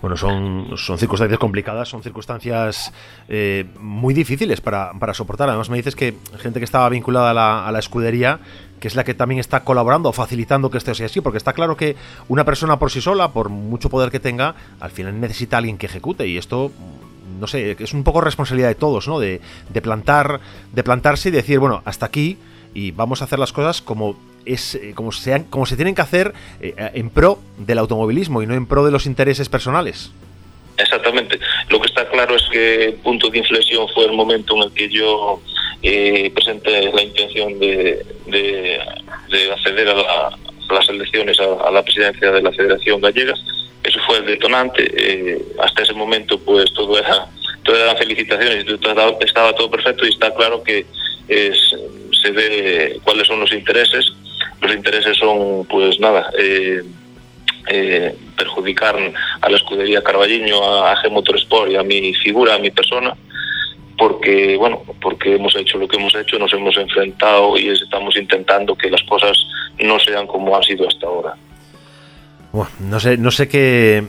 Bueno, 0.00 0.16
son, 0.16 0.76
son 0.76 0.96
circunstancias 0.96 1.40
complicadas, 1.40 1.88
son 1.88 2.02
circunstancias 2.02 2.92
eh, 3.28 3.66
muy 3.80 4.14
difíciles 4.14 4.60
para, 4.60 4.92
para, 4.92 5.12
soportar. 5.12 5.48
Además, 5.48 5.70
me 5.70 5.76
dices 5.76 5.96
que 5.96 6.14
gente 6.38 6.60
que 6.60 6.64
estaba 6.64 6.88
vinculada 6.88 7.30
a 7.30 7.34
la, 7.34 7.66
a 7.66 7.72
la, 7.72 7.80
escudería, 7.80 8.38
que 8.78 8.86
es 8.86 8.94
la 8.94 9.02
que 9.02 9.14
también 9.14 9.40
está 9.40 9.64
colaborando 9.64 10.08
o 10.08 10.12
facilitando 10.12 10.70
que 10.70 10.78
esto 10.78 10.94
sea 10.94 11.06
así, 11.06 11.20
porque 11.20 11.38
está 11.38 11.52
claro 11.52 11.76
que 11.76 11.96
una 12.28 12.44
persona 12.44 12.78
por 12.78 12.92
sí 12.92 13.00
sola, 13.00 13.32
por 13.32 13.48
mucho 13.48 13.90
poder 13.90 14.10
que 14.12 14.20
tenga, 14.20 14.54
al 14.78 14.92
final 14.92 15.18
necesita 15.20 15.56
a 15.56 15.58
alguien 15.58 15.78
que 15.78 15.86
ejecute 15.86 16.28
y 16.28 16.38
esto 16.38 16.70
no 17.38 17.46
sé, 17.46 17.76
es 17.78 17.92
un 17.92 18.04
poco 18.04 18.20
responsabilidad 18.20 18.68
de 18.68 18.74
todos, 18.74 19.06
¿no? 19.08 19.18
De, 19.18 19.40
plantar, 19.82 20.40
de 20.72 20.82
plantarse 20.82 21.28
y 21.28 21.32
decir, 21.32 21.58
bueno, 21.58 21.82
hasta 21.84 22.06
aquí 22.06 22.38
y 22.74 22.90
vamos 22.90 23.22
a 23.22 23.24
hacer 23.24 23.38
las 23.38 23.52
cosas 23.52 23.80
como 23.80 24.16
es 24.48 24.74
eh, 24.74 24.92
como 24.94 25.12
sean 25.12 25.44
como 25.44 25.66
se 25.66 25.76
tienen 25.76 25.94
que 25.94 26.02
hacer 26.02 26.32
eh, 26.60 26.74
en 26.94 27.10
pro 27.10 27.40
del 27.58 27.78
automovilismo 27.78 28.42
y 28.42 28.46
no 28.46 28.54
en 28.54 28.66
pro 28.66 28.84
de 28.84 28.90
los 28.90 29.06
intereses 29.06 29.48
personales. 29.48 30.10
Exactamente. 30.76 31.38
Lo 31.70 31.80
que 31.80 31.86
está 31.86 32.08
claro 32.08 32.36
es 32.36 32.42
que 32.52 32.84
el 32.84 32.94
punto 32.94 33.28
de 33.28 33.38
inflexión 33.38 33.88
fue 33.94 34.04
el 34.04 34.12
momento 34.12 34.54
en 34.56 34.62
el 34.62 34.72
que 34.72 34.88
yo 34.88 35.40
eh, 35.82 36.30
presenté 36.32 36.92
la 36.92 37.02
intención 37.02 37.58
de, 37.58 38.04
de, 38.26 38.80
acceder 39.52 39.88
a, 39.88 40.30
las 40.72 40.88
elecciones 40.88 41.38
a, 41.40 41.70
la 41.70 41.82
presidencia 41.82 42.30
de 42.30 42.42
la 42.42 42.52
Federación 42.52 43.00
Gallega 43.00 43.34
eso 43.88 44.00
fue 44.06 44.18
el 44.18 44.26
detonante. 44.26 44.90
Eh, 44.96 45.42
hasta 45.60 45.82
ese 45.82 45.94
momento, 45.94 46.38
pues 46.38 46.72
todo 46.74 46.98
era, 46.98 47.26
todo 47.64 47.76
eran 47.76 47.96
felicitaciones, 47.96 48.64
estaba 49.20 49.52
todo 49.54 49.70
perfecto 49.70 50.06
y 50.06 50.10
está 50.10 50.34
claro 50.34 50.62
que 50.62 50.84
es, 51.28 51.56
se 52.22 52.30
ve 52.30 53.00
cuáles 53.04 53.26
son 53.26 53.40
los 53.40 53.52
intereses. 53.52 54.06
Los 54.60 54.74
intereses 54.74 55.16
son, 55.16 55.64
pues 55.66 56.00
nada, 56.00 56.30
eh, 56.38 56.82
eh, 57.68 58.16
perjudicar 58.36 58.96
a 59.40 59.48
la 59.48 59.56
escudería 59.56 60.02
Carballiño, 60.02 60.62
a, 60.62 60.92
a 60.92 60.96
G 60.96 61.10
Motorsport 61.10 61.70
y 61.70 61.76
a 61.76 61.82
mi 61.82 62.14
figura, 62.14 62.54
a 62.54 62.58
mi 62.58 62.70
persona, 62.70 63.14
porque 63.96 64.56
bueno, 64.56 64.82
porque 65.00 65.34
hemos 65.34 65.54
hecho 65.56 65.78
lo 65.78 65.86
que 65.88 65.96
hemos 65.96 66.14
hecho, 66.14 66.38
nos 66.38 66.52
hemos 66.52 66.76
enfrentado 66.76 67.58
y 67.58 67.68
estamos 67.68 68.16
intentando 68.16 68.74
que 68.74 68.90
las 68.90 69.02
cosas 69.02 69.36
no 69.80 69.98
sean 69.98 70.26
como 70.26 70.56
han 70.56 70.62
sido 70.62 70.88
hasta 70.88 71.06
ahora 71.06 71.34
no 72.52 72.98
sé, 72.98 73.18
no 73.18 73.30
sé 73.30 73.46
qué, 73.46 74.02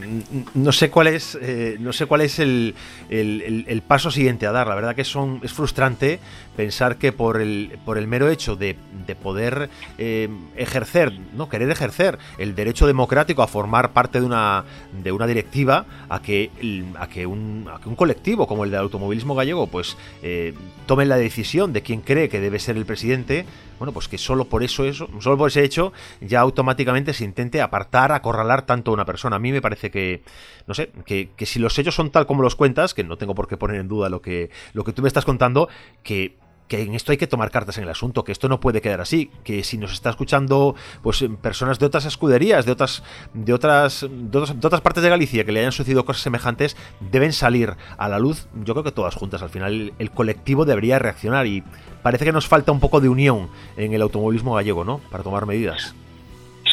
no 0.54 0.72
sé 0.72 0.90
cuál 0.90 1.08
es, 1.08 1.38
eh, 1.42 1.76
no 1.78 1.92
sé 1.92 2.06
cuál 2.06 2.22
es 2.22 2.38
el, 2.38 2.74
el, 3.10 3.82
paso 3.86 4.10
siguiente 4.10 4.46
a 4.46 4.52
dar. 4.52 4.66
La 4.66 4.74
verdad 4.74 4.94
que 4.94 5.04
son, 5.04 5.40
es 5.42 5.52
frustrante 5.52 6.20
pensar 6.56 6.96
que 6.96 7.12
por 7.12 7.40
el, 7.40 7.78
por 7.84 7.98
el 7.98 8.06
mero 8.06 8.30
hecho 8.30 8.56
de, 8.56 8.76
de 9.06 9.14
poder 9.14 9.68
eh, 9.98 10.28
ejercer, 10.56 11.12
no 11.34 11.48
querer 11.50 11.70
ejercer 11.70 12.18
el 12.38 12.54
derecho 12.54 12.86
democrático 12.86 13.42
a 13.42 13.46
formar 13.46 13.92
parte 13.92 14.20
de 14.20 14.26
una, 14.26 14.64
de 15.02 15.12
una 15.12 15.26
directiva, 15.26 15.84
a 16.08 16.22
que, 16.22 16.50
a 16.98 17.08
que, 17.08 17.26
un, 17.26 17.68
a 17.72 17.78
que 17.78 17.88
un 17.90 17.96
colectivo 17.96 18.46
como 18.46 18.64
el 18.64 18.70
del 18.70 18.80
automovilismo 18.80 19.34
gallego, 19.34 19.66
pues 19.66 19.98
eh, 20.22 20.54
tome 20.86 21.04
la 21.04 21.16
decisión 21.16 21.74
de 21.74 21.82
quién 21.82 22.00
cree 22.00 22.30
que 22.30 22.40
debe 22.40 22.58
ser 22.58 22.78
el 22.78 22.86
presidente 22.86 23.44
bueno, 23.80 23.92
pues 23.92 24.08
que 24.08 24.18
solo 24.18 24.44
por 24.44 24.62
eso, 24.62 24.84
eso, 24.84 25.08
solo 25.20 25.38
por 25.38 25.48
ese 25.48 25.64
hecho, 25.64 25.94
ya 26.20 26.40
automáticamente 26.40 27.14
se 27.14 27.24
intente 27.24 27.62
apartar, 27.62 28.12
acorralar 28.30 28.66
tanto 28.66 28.90
a 28.90 28.94
una 28.94 29.04
persona. 29.04 29.36
A 29.36 29.38
mí 29.38 29.52
me 29.52 29.60
parece 29.60 29.90
que, 29.90 30.22
no 30.66 30.74
sé, 30.74 30.90
que, 31.04 31.30
que 31.36 31.46
si 31.46 31.58
los 31.58 31.78
hechos 31.78 31.94
son 31.94 32.10
tal 32.10 32.26
como 32.26 32.42
los 32.42 32.56
cuentas, 32.56 32.94
que 32.94 33.04
no 33.04 33.18
tengo 33.18 33.34
por 33.34 33.48
qué 33.48 33.56
poner 33.56 33.80
en 33.80 33.88
duda 33.88 34.08
lo 34.08 34.22
que, 34.22 34.50
lo 34.72 34.84
que 34.84 34.92
tú 34.92 35.02
me 35.02 35.08
estás 35.08 35.24
contando, 35.24 35.68
que 36.02 36.38
que 36.70 36.82
en 36.82 36.94
esto 36.94 37.10
hay 37.10 37.18
que 37.18 37.26
tomar 37.26 37.50
cartas 37.50 37.78
en 37.78 37.84
el 37.84 37.90
asunto, 37.90 38.22
que 38.22 38.30
esto 38.30 38.48
no 38.48 38.60
puede 38.60 38.80
quedar 38.80 39.00
así, 39.00 39.28
que 39.42 39.64
si 39.64 39.76
nos 39.76 39.92
está 39.92 40.08
escuchando 40.08 40.76
pues 41.02 41.22
personas 41.42 41.80
de 41.80 41.86
otras 41.86 42.04
escuderías, 42.04 42.64
de 42.64 42.70
otras 42.70 43.02
de 43.34 43.52
otras 43.52 44.06
de 44.08 44.38
otras, 44.38 44.80
partes 44.80 45.02
de 45.02 45.08
Galicia 45.10 45.44
que 45.44 45.50
le 45.50 45.58
hayan 45.58 45.72
sucedido 45.72 46.04
cosas 46.04 46.22
semejantes, 46.22 46.76
deben 47.10 47.32
salir 47.32 47.74
a 47.98 48.08
la 48.08 48.20
luz, 48.20 48.46
yo 48.64 48.74
creo 48.74 48.84
que 48.84 48.92
todas 48.92 49.16
juntas, 49.16 49.42
al 49.42 49.50
final 49.50 49.92
el, 49.98 50.10
colectivo 50.12 50.64
debería 50.64 51.00
reaccionar 51.00 51.48
y 51.48 51.64
parece 52.04 52.24
que 52.24 52.32
nos 52.32 52.46
falta 52.46 52.70
un 52.70 52.78
poco 52.78 53.00
de 53.00 53.08
unión 53.08 53.48
en 53.76 53.92
el 53.92 54.02
automovilismo 54.02 54.54
gallego, 54.54 54.84
¿no? 54.84 54.98
Para 55.10 55.24
tomar 55.24 55.46
medidas. 55.46 55.96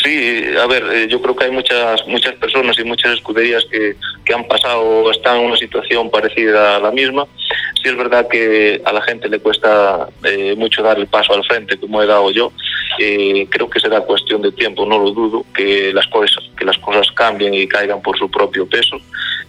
Sí, 0.07 0.41
a 0.57 0.65
ver, 0.67 0.85
eh, 0.93 1.07
yo 1.09 1.21
creo 1.21 1.35
que 1.35 1.43
hay 1.43 1.51
muchas 1.51 2.07
muchas 2.07 2.33
personas 2.35 2.79
y 2.79 2.83
muchas 2.85 3.15
escuderías 3.15 3.65
que, 3.69 3.93
que 4.23 4.33
han 4.33 4.47
pasado 4.47 4.79
o 4.79 5.11
están 5.11 5.41
en 5.41 5.47
una 5.47 5.57
situación 5.57 6.09
parecida 6.09 6.77
a 6.77 6.79
la 6.79 6.91
misma 6.91 7.27
sí 7.81 7.89
es 7.89 7.97
verdad 7.97 8.27
que 8.27 8.81
a 8.83 8.91
la 8.91 9.01
gente 9.01 9.29
le 9.29 9.39
cuesta 9.39 10.09
eh, 10.23 10.55
mucho 10.57 10.81
dar 10.81 10.97
el 10.97 11.07
paso 11.07 11.33
al 11.33 11.43
frente, 11.45 11.77
como 11.77 12.01
he 12.01 12.05
dado 12.05 12.31
yo. 12.31 12.51
Eh, 12.99 13.47
creo 13.49 13.69
que 13.69 13.79
será 13.79 14.01
cuestión 14.01 14.41
de 14.41 14.51
tiempo, 14.51 14.85
no 14.85 14.97
lo 14.99 15.11
dudo, 15.11 15.45
que 15.53 15.91
las 15.93 16.07
cosas, 16.07 16.43
que 16.57 16.65
las 16.65 16.77
cosas 16.77 17.11
cambien 17.11 17.53
y 17.53 17.67
caigan 17.67 18.01
por 18.01 18.17
su 18.17 18.29
propio 18.29 18.67
peso. 18.67 18.97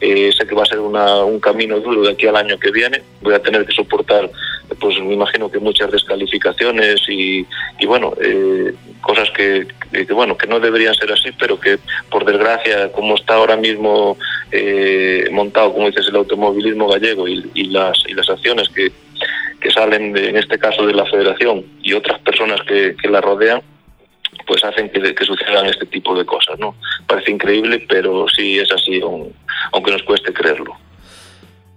Eh, 0.00 0.30
sé 0.36 0.46
que 0.46 0.54
va 0.54 0.62
a 0.62 0.66
ser 0.66 0.78
un 0.78 1.40
camino 1.40 1.80
duro 1.80 2.02
de 2.02 2.12
aquí 2.12 2.26
al 2.26 2.36
año 2.36 2.58
que 2.58 2.70
viene. 2.70 3.02
Voy 3.20 3.34
a 3.34 3.42
tener 3.42 3.64
que 3.66 3.72
soportar, 3.72 4.30
pues 4.80 5.00
me 5.00 5.14
imagino 5.14 5.50
que 5.50 5.58
muchas 5.58 5.90
descalificaciones 5.90 7.00
y, 7.08 7.46
bueno, 7.86 8.14
cosas 9.00 9.30
que, 9.30 9.66
que, 9.92 10.12
bueno, 10.12 10.36
que 10.36 10.46
no 10.46 10.60
deberían 10.60 10.94
ser 10.94 11.10
así, 11.12 11.30
pero 11.38 11.58
que 11.58 11.78
por 12.10 12.24
desgracia, 12.24 12.92
como 12.92 13.16
está 13.16 13.34
ahora 13.34 13.56
mismo 13.56 14.16
montado, 15.30 15.72
como 15.72 15.86
dices, 15.86 16.08
el 16.08 16.16
automovilismo 16.16 16.88
gallego 16.88 17.28
y, 17.28 17.50
y 17.54 17.64
las 17.64 17.98
las 18.10 18.28
acciones 18.30 18.68
que, 18.70 18.90
que 19.60 19.70
salen, 19.70 20.12
de, 20.12 20.28
en 20.28 20.36
este 20.36 20.58
caso, 20.58 20.86
de 20.86 20.94
la 20.94 21.06
federación 21.06 21.64
y 21.82 21.92
otras 21.92 22.18
personas 22.20 22.60
que, 22.62 22.96
que 23.00 23.08
la 23.08 23.20
rodean, 23.20 23.62
pues 24.46 24.64
hacen 24.64 24.90
que, 24.90 25.14
que, 25.14 25.24
sucedan 25.24 25.66
este 25.66 25.86
tipo 25.86 26.16
de 26.16 26.24
cosas, 26.24 26.58
¿no? 26.58 26.74
Parece 27.06 27.30
increíble, 27.30 27.84
pero 27.88 28.26
sí 28.28 28.58
es 28.58 28.70
así, 28.72 29.00
aunque 29.72 29.90
nos 29.90 30.02
cueste 30.02 30.32
creerlo. 30.32 30.76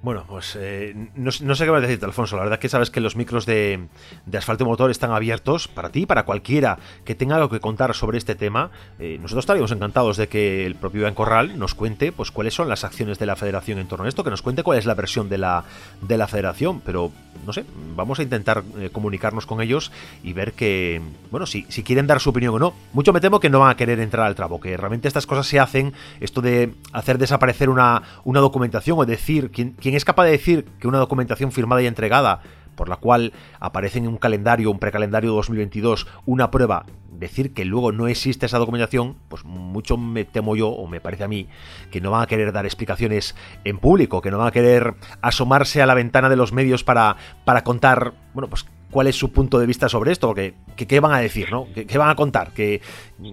Bueno, 0.03 0.23
pues 0.27 0.57
eh, 0.59 0.95
no, 1.15 1.31
sé 1.31 1.43
qué 1.63 1.69
vas 1.69 1.77
a 1.77 1.81
decirte, 1.81 2.05
Alfonso. 2.05 2.35
La 2.35 2.41
verdad 2.41 2.57
que 2.57 2.69
sabes 2.69 2.89
que 2.89 2.99
los 2.99 3.15
micros 3.15 3.45
de, 3.45 3.87
asfalto 4.35 4.65
motor 4.65 4.89
están 4.89 5.11
abiertos 5.11 5.67
para 5.67 5.89
ti, 5.89 6.07
para 6.07 6.23
cualquiera 6.23 6.79
que 7.05 7.13
tenga 7.13 7.35
algo 7.35 7.49
que 7.49 7.59
contar 7.59 7.93
sobre 7.93 8.17
este 8.17 8.33
tema. 8.33 8.71
Eh, 8.97 9.19
nosotros 9.21 9.43
estaríamos 9.43 9.71
encantados 9.71 10.17
de 10.17 10.27
que 10.27 10.65
el 10.65 10.73
propio 10.73 11.01
Iván 11.01 11.13
Corral 11.13 11.59
nos 11.59 11.75
cuente 11.75 12.11
pues 12.11 12.31
cuáles 12.31 12.55
son 12.55 12.67
las 12.67 12.83
acciones 12.83 13.19
de 13.19 13.27
la 13.27 13.35
federación 13.35 13.77
en 13.77 13.87
torno 13.87 14.05
a 14.05 14.09
esto, 14.09 14.23
que 14.23 14.31
nos 14.31 14.41
cuente 14.41 14.63
cuál 14.63 14.79
es 14.79 14.87
la 14.87 14.95
versión 14.95 15.29
de 15.29 15.37
la, 15.37 15.65
de 16.01 16.17
la 16.17 16.27
federación. 16.27 16.81
Pero, 16.81 17.11
no 17.45 17.53
sé, 17.53 17.63
vamos 17.95 18.17
a 18.17 18.23
intentar 18.23 18.63
eh, 18.79 18.89
comunicarnos 18.91 19.45
con 19.45 19.61
ellos 19.61 19.91
y 20.23 20.33
ver 20.33 20.53
que, 20.53 20.99
bueno, 21.29 21.45
si, 21.45 21.67
si 21.69 21.83
quieren 21.83 22.07
dar 22.07 22.19
su 22.19 22.31
opinión 22.31 22.55
o 22.55 22.59
no. 22.59 22.73
Mucho 22.93 23.13
me 23.13 23.21
temo 23.21 23.39
que 23.39 23.51
no 23.51 23.59
van 23.59 23.69
a 23.69 23.77
querer 23.77 23.99
entrar 23.99 24.25
al 24.25 24.33
trabo, 24.33 24.59
que 24.59 24.75
realmente 24.77 25.07
estas 25.07 25.27
cosas 25.27 25.45
se 25.45 25.59
hacen, 25.59 25.93
esto 26.19 26.41
de 26.41 26.73
hacer 26.91 27.19
desaparecer 27.19 27.69
una, 27.69 28.01
una 28.23 28.39
documentación 28.39 28.97
o 28.97 29.05
decir 29.05 29.51
quién 29.51 29.75
es 29.95 30.05
capaz 30.05 30.25
de 30.25 30.31
decir 30.31 30.65
que 30.79 30.87
una 30.87 30.97
documentación 30.97 31.51
firmada 31.51 31.81
y 31.81 31.87
entregada, 31.87 32.41
por 32.75 32.89
la 32.89 32.97
cual 32.97 33.33
aparece 33.59 33.99
en 33.99 34.07
un 34.07 34.17
calendario, 34.17 34.71
un 34.71 34.79
precalendario 34.79 35.33
2022, 35.33 36.07
una 36.25 36.51
prueba, 36.51 36.85
decir 37.11 37.53
que 37.53 37.65
luego 37.65 37.91
no 37.91 38.07
existe 38.07 38.47
esa 38.47 38.57
documentación, 38.57 39.15
pues 39.29 39.45
mucho 39.45 39.95
me 39.95 40.25
temo 40.25 40.55
yo, 40.55 40.69
o 40.69 40.87
me 40.87 40.99
parece 40.99 41.23
a 41.23 41.27
mí, 41.27 41.47
que 41.91 42.01
no 42.01 42.11
van 42.11 42.23
a 42.23 42.27
querer 42.27 42.51
dar 42.51 42.65
explicaciones 42.65 43.35
en 43.63 43.77
público, 43.77 44.21
que 44.21 44.31
no 44.31 44.39
van 44.39 44.47
a 44.47 44.51
querer 44.51 44.95
asomarse 45.21 45.81
a 45.81 45.85
la 45.85 45.93
ventana 45.93 46.29
de 46.29 46.35
los 46.35 46.51
medios 46.51 46.83
para, 46.83 47.15
para 47.45 47.63
contar, 47.63 48.13
bueno, 48.33 48.49
pues 48.49 48.65
cuál 48.89 49.07
es 49.07 49.15
su 49.15 49.31
punto 49.31 49.59
de 49.59 49.65
vista 49.65 49.87
sobre 49.87 50.11
esto, 50.11 50.27
porque 50.27 50.55
¿qué, 50.75 50.99
van 50.99 51.13
a 51.13 51.19
decir, 51.19 51.51
no? 51.51 51.67
¿Qué, 51.73 51.97
van 51.97 52.09
a 52.09 52.15
contar? 52.15 52.51
¿Que, 52.51 52.81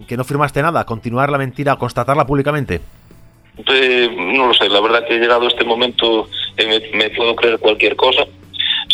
¿Que 0.06 0.16
no 0.16 0.24
firmaste 0.24 0.62
nada? 0.62 0.84
¿Continuar 0.84 1.30
la 1.30 1.38
mentira? 1.38 1.76
¿Constatarla 1.76 2.26
públicamente? 2.26 2.80
Eh, 3.66 4.08
no 4.16 4.48
lo 4.48 4.54
sé, 4.54 4.68
la 4.68 4.80
verdad 4.80 5.06
que 5.06 5.16
he 5.16 5.18
llegado 5.18 5.44
a 5.44 5.48
este 5.48 5.64
momento 5.64 6.28
eh, 6.56 6.90
me, 6.94 7.10
puedo 7.10 7.34
creer 7.34 7.58
cualquier 7.58 7.96
cosa. 7.96 8.26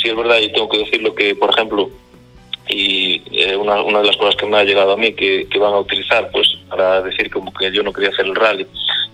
Si 0.01 0.09
es 0.09 0.17
verdad 0.17 0.39
y 0.41 0.53
tengo 0.53 0.69
que 0.69 0.79
decirlo 0.79 1.15
que, 1.15 1.35
por 1.35 1.51
ejemplo, 1.51 1.91
y 2.69 3.23
eh, 3.33 3.57
una, 3.57 3.83
una, 3.83 4.01
de 4.01 4.07
las 4.07 4.17
cosas 4.17 4.37
que 4.37 4.47
me 4.47 4.57
ha 4.57 4.65
llegado 4.65 4.93
a 4.93 4.97
mí 4.97 5.13
que, 5.13 5.47
van 5.59 5.75
a 5.75 5.79
utilizar 5.81 6.31
pues 6.31 6.49
para 6.69 7.03
decir 7.03 7.31
como 7.31 7.53
que 7.53 7.71
yo 7.71 7.83
no 7.83 7.93
quería 7.93 8.09
hacer 8.09 8.25
el 8.25 8.35
rally 8.35 8.67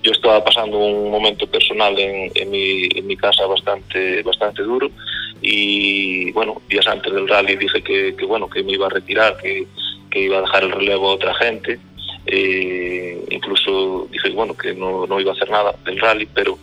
yo 0.04 0.12
estaba 0.12 0.42
pasando 0.44 0.78
un 0.78 1.10
momento 1.10 1.48
personal 1.48 1.98
en, 1.98 2.50
mi, 2.50 2.88
en 2.94 3.06
mi 3.08 3.16
casa 3.16 3.46
bastante 3.46 4.22
bastante 4.22 4.62
duro 4.62 4.88
y 5.42 6.30
bueno 6.30 6.62
días 6.68 6.86
antes 6.86 7.12
del 7.12 7.26
rally 7.26 7.56
dije 7.56 7.82
que, 7.82 8.14
bueno 8.24 8.48
que 8.48 8.62
me 8.62 8.72
iba 8.72 8.86
a 8.86 8.90
retirar 8.90 9.36
que 9.38 9.66
iba 10.14 10.38
a 10.38 10.42
dejar 10.42 10.62
el 10.62 10.70
relevo 10.70 11.10
a 11.10 11.14
otra 11.14 11.34
gente 11.34 11.80
eh, 12.26 13.24
incluso 13.30 14.08
dije 14.10 14.30
bueno 14.30 14.56
que 14.56 14.74
no, 14.74 15.06
no 15.06 15.20
iba 15.20 15.32
a 15.32 15.34
hacer 15.34 15.50
nada 15.50 15.74
del 15.84 15.98
rally 15.98 16.28
pero 16.34 16.58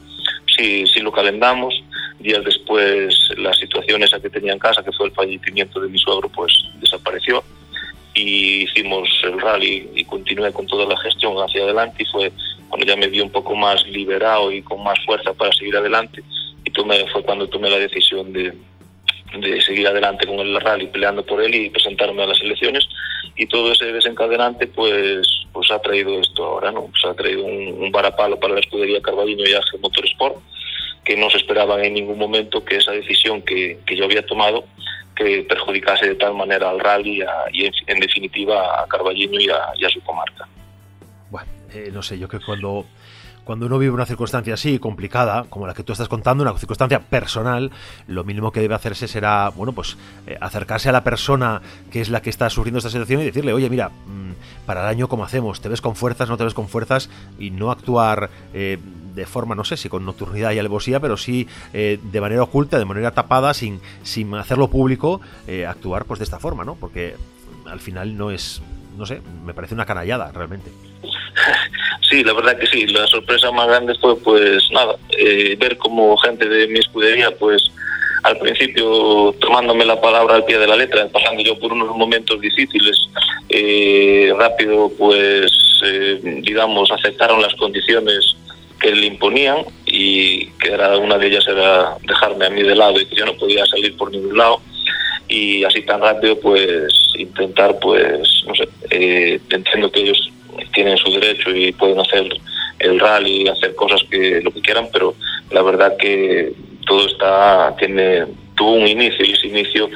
sí, 0.58 0.86
sí 0.88 1.00
lo 1.00 1.12
calendamos. 1.12 1.84
Días 2.20 2.44
después 2.44 3.16
la 3.38 3.54
situación 3.54 4.04
esa 4.04 4.20
que 4.20 4.30
tenía 4.30 4.54
en 4.54 4.60
casa, 4.60 4.84
que 4.84 4.92
fue 4.92 5.08
el 5.08 5.14
fallecimiento 5.14 5.80
de 5.80 5.90
mi 5.90 6.00
suegro, 6.00 6.30
pues 6.30 6.52
desapareció. 6.80 7.44
Y 8.16 8.64
hicimos 8.64 9.08
el 9.24 9.40
rally 9.40 9.88
y 9.94 10.04
continué 10.04 10.52
con 10.52 10.66
toda 10.66 10.88
la 10.88 10.98
gestión 10.98 11.38
hacia 11.38 11.64
adelante 11.64 12.02
y 12.02 12.06
fue 12.06 12.32
cuando 12.70 12.88
ya 12.88 12.96
me 12.96 13.08
vi 13.08 13.22
un 13.22 13.30
poco 13.30 13.56
más 13.56 13.86
liberado 13.86 14.52
y 14.52 14.64
con 14.64 14.84
más 14.84 14.98
fuerza 15.06 15.34
para 15.34 15.54
seguir 15.54 15.78
adelante. 15.78 16.24
Y 16.66 16.72
tomé, 16.72 17.06
fue 17.12 17.22
cuando 17.22 17.48
tomé 17.48 17.70
la 17.70 17.78
decisión 17.78 18.34
de, 18.34 18.54
de 19.40 19.62
seguir 19.62 19.88
adelante 19.88 20.26
con 20.26 20.40
el 20.40 20.60
rally, 20.60 20.88
peleando 20.88 21.24
por 21.24 21.42
él 21.42 21.54
y 21.54 21.70
presentarme 21.70 22.24
a 22.24 22.28
las 22.28 22.42
elecciones. 22.42 22.88
Y 23.36 23.46
todo 23.46 23.72
ese 23.72 23.86
desencadenante, 23.86 24.66
pues 24.66 25.28
pues 25.58 25.72
ha 25.72 25.80
traído 25.80 26.20
esto 26.20 26.46
ahora, 26.46 26.72
¿no? 26.72 26.86
Pues 26.86 27.04
ha 27.04 27.16
traído 27.16 27.44
un, 27.44 27.82
un 27.82 27.92
varapalo 27.92 28.40
para 28.40 28.54
la 28.54 28.60
escudería 28.60 29.02
Carballiño 29.02 29.44
y 29.44 29.54
Motor 29.54 29.80
Motorsport, 29.82 30.36
que 31.04 31.18
no 31.18 31.32
se 31.32 31.38
esperaban 31.38 31.84
en 31.84 31.96
ningún 31.96 32.20
momento 32.20 32.64
que 32.64 32.76
esa 32.76 32.92
decisión 32.92 33.42
que, 33.42 33.80
que 33.84 33.96
yo 33.96 34.06
había 34.06 34.24
tomado 34.24 34.66
que 35.16 35.48
perjudicase 35.50 36.10
de 36.10 36.14
tal 36.14 36.36
manera 36.36 36.70
al 36.70 36.80
rally 36.80 37.24
y, 37.52 37.66
en, 37.66 38.00
definitiva 38.00 38.84
a 38.84 38.86
Carballiño 38.86 39.40
y 39.40 39.50
a, 39.50 39.74
y 39.76 39.86
a 39.86 39.90
su 39.90 40.00
comarca. 40.02 40.48
Bueno, 41.32 41.50
eh, 41.74 41.90
no 41.92 42.04
sé, 42.04 42.20
yo 42.20 42.28
creo 42.28 42.40
que 42.40 42.46
cuando 42.46 42.86
cuando 43.48 43.66
uno 43.66 43.80
vive 43.80 43.94
una 43.94 44.06
circunstancia 44.06 44.56
así 44.56 44.78
complicada, 44.78 45.46
como 45.50 45.66
la 45.66 45.74
que 45.74 45.82
tú 45.82 45.94
estás 45.94 46.10
contando, 46.10 46.44
una 46.44 46.54
circunstancia 46.58 47.00
personal, 47.00 47.72
lo 48.06 48.26
mínimo 48.26 48.52
que 48.52 48.60
debe 48.60 48.76
hacerse 48.76 49.08
será, 49.08 49.48
bueno, 49.56 49.72
pues 49.72 49.98
eh, 50.28 50.38
acercarse 50.42 50.90
a 50.90 50.92
la 50.92 51.06
persona 51.06 51.62
que 51.90 52.02
es 52.02 52.10
la 52.10 52.22
que 52.22 52.30
está 52.30 52.50
sufriendo 52.50 52.80
esta 52.80 52.90
situación 52.90 53.22
y 53.22 53.24
decirle, 53.24 53.54
oye, 53.54 53.70
mira, 53.70 53.88
mm, 53.88 54.66
para 54.66 54.82
el 54.82 54.88
año, 54.88 55.08
¿cómo 55.08 55.24
hacemos? 55.24 55.62
¿Te 55.62 55.70
ves 55.70 55.80
con 55.80 55.96
fuerzas, 55.96 56.28
no 56.28 56.36
te 56.36 56.44
ves 56.44 56.54
con 56.54 56.68
fuerzas? 56.68 57.10
Y 57.40 57.52
no 57.52 57.72
actuar 57.72 58.30
eh, 58.54 58.80
de 59.16 59.26
forma, 59.26 59.56
no 59.56 59.64
sé 59.64 59.78
si 59.78 59.88
con 59.88 60.06
nocturnidad 60.06 60.52
y 60.52 60.60
alevosía, 60.60 61.00
pero 61.00 61.16
sí 61.16 61.48
eh, 61.72 62.02
de 62.04 62.20
manera 62.20 62.44
oculta, 62.44 62.78
de 62.78 62.84
manera 62.86 63.12
tapada, 63.12 63.54
sin, 63.54 63.80
sin 64.04 64.36
hacerlo 64.36 64.68
público, 64.68 65.22
actuar 65.66 66.04
pues 66.04 66.20
de 66.20 66.26
esta 66.26 66.38
forma, 66.38 66.66
¿no? 66.66 66.76
Porque 66.76 67.16
al 67.66 67.80
final 67.80 68.18
no 68.18 68.30
es, 68.30 68.62
no 68.98 69.06
sé, 69.06 69.22
me 69.46 69.54
parece 69.54 69.74
una 69.74 69.86
canallada 69.86 70.34
realmente. 70.34 70.70
Sí, 72.10 72.24
la 72.24 72.34
verdad 72.34 72.58
que 72.58 72.68
sí. 72.68 72.88
La 72.88 73.06
sorpresa 73.08 73.52
más 73.52 73.68
grande 73.68 73.94
fue, 74.00 74.18
pues 74.20 74.64
nada, 74.72 74.96
eh, 75.18 75.56
ver 75.60 75.78
como 75.78 76.16
gente 76.18 76.48
de 76.48 76.68
mi 76.68 76.80
escudería, 76.80 77.32
pues 77.32 77.62
al 78.24 78.38
principio 78.40 79.34
tomándome 79.40 79.86
la 79.86 80.00
palabra 80.00 80.36
al 80.36 80.46
pie 80.46 80.58
de 80.58 80.68
la 80.68 80.76
letra, 80.76 81.08
pasando 81.08 81.42
yo 81.44 81.58
por 81.60 81.72
unos 81.72 81.96
momentos 81.96 82.40
difíciles, 82.42 83.10
eh, 83.50 84.34
rápido, 84.38 84.92
pues 84.98 85.50
eh, 85.86 86.20
digamos, 86.42 86.92
aceptaron 86.92 87.42
las 87.42 87.54
condiciones 87.56 88.36
que 88.80 88.94
le 88.94 89.08
imponían 89.08 89.58
y 89.86 90.48
que 90.60 90.70
era 90.70 90.98
una 90.98 91.18
de 91.18 91.28
ellas 91.28 91.46
era 91.48 91.98
dejarme 92.08 92.46
a 92.46 92.50
mí 92.50 92.64
de 92.64 92.76
lado 92.76 93.00
y 93.00 93.06
que 93.06 93.16
yo 93.16 93.26
no 93.26 93.34
podía 93.34 93.66
salir 93.66 93.96
por 93.98 94.12
ningún 94.12 94.38
lado 94.38 94.62
y 95.28 95.64
así 95.64 95.82
tan 95.82 96.00
rápido 96.02 96.40
pues 96.40 96.94
intentar 97.18 97.78
pues 97.80 98.44
no 98.46 98.56
sé 98.56 98.70
eh, 98.92 99.40
entiendo 99.50 99.92
que 99.92 100.02
ellos 100.02 100.30
tienen 100.74 100.98
su 100.98 101.12
derecho 101.12 101.50
y 101.52 101.72
pueden 101.72 102.00
hacer 102.00 102.28
el 102.80 103.00
rally 103.00 103.48
hacer 103.48 103.76
cosas 103.76 104.02
que 104.10 104.42
lo 104.42 104.52
que 104.52 104.62
quieran 104.62 104.88
pero 104.92 105.16
la 105.52 105.62
verdad 105.62 105.96
que 105.98 106.54
todo 106.86 107.06
está 107.08 107.76
tiene 107.78 108.26
tuvo 108.56 108.74
un 108.74 108.88
inicio 108.88 109.26
y 109.26 109.32
ese 109.32 109.48
inicio 109.48 109.90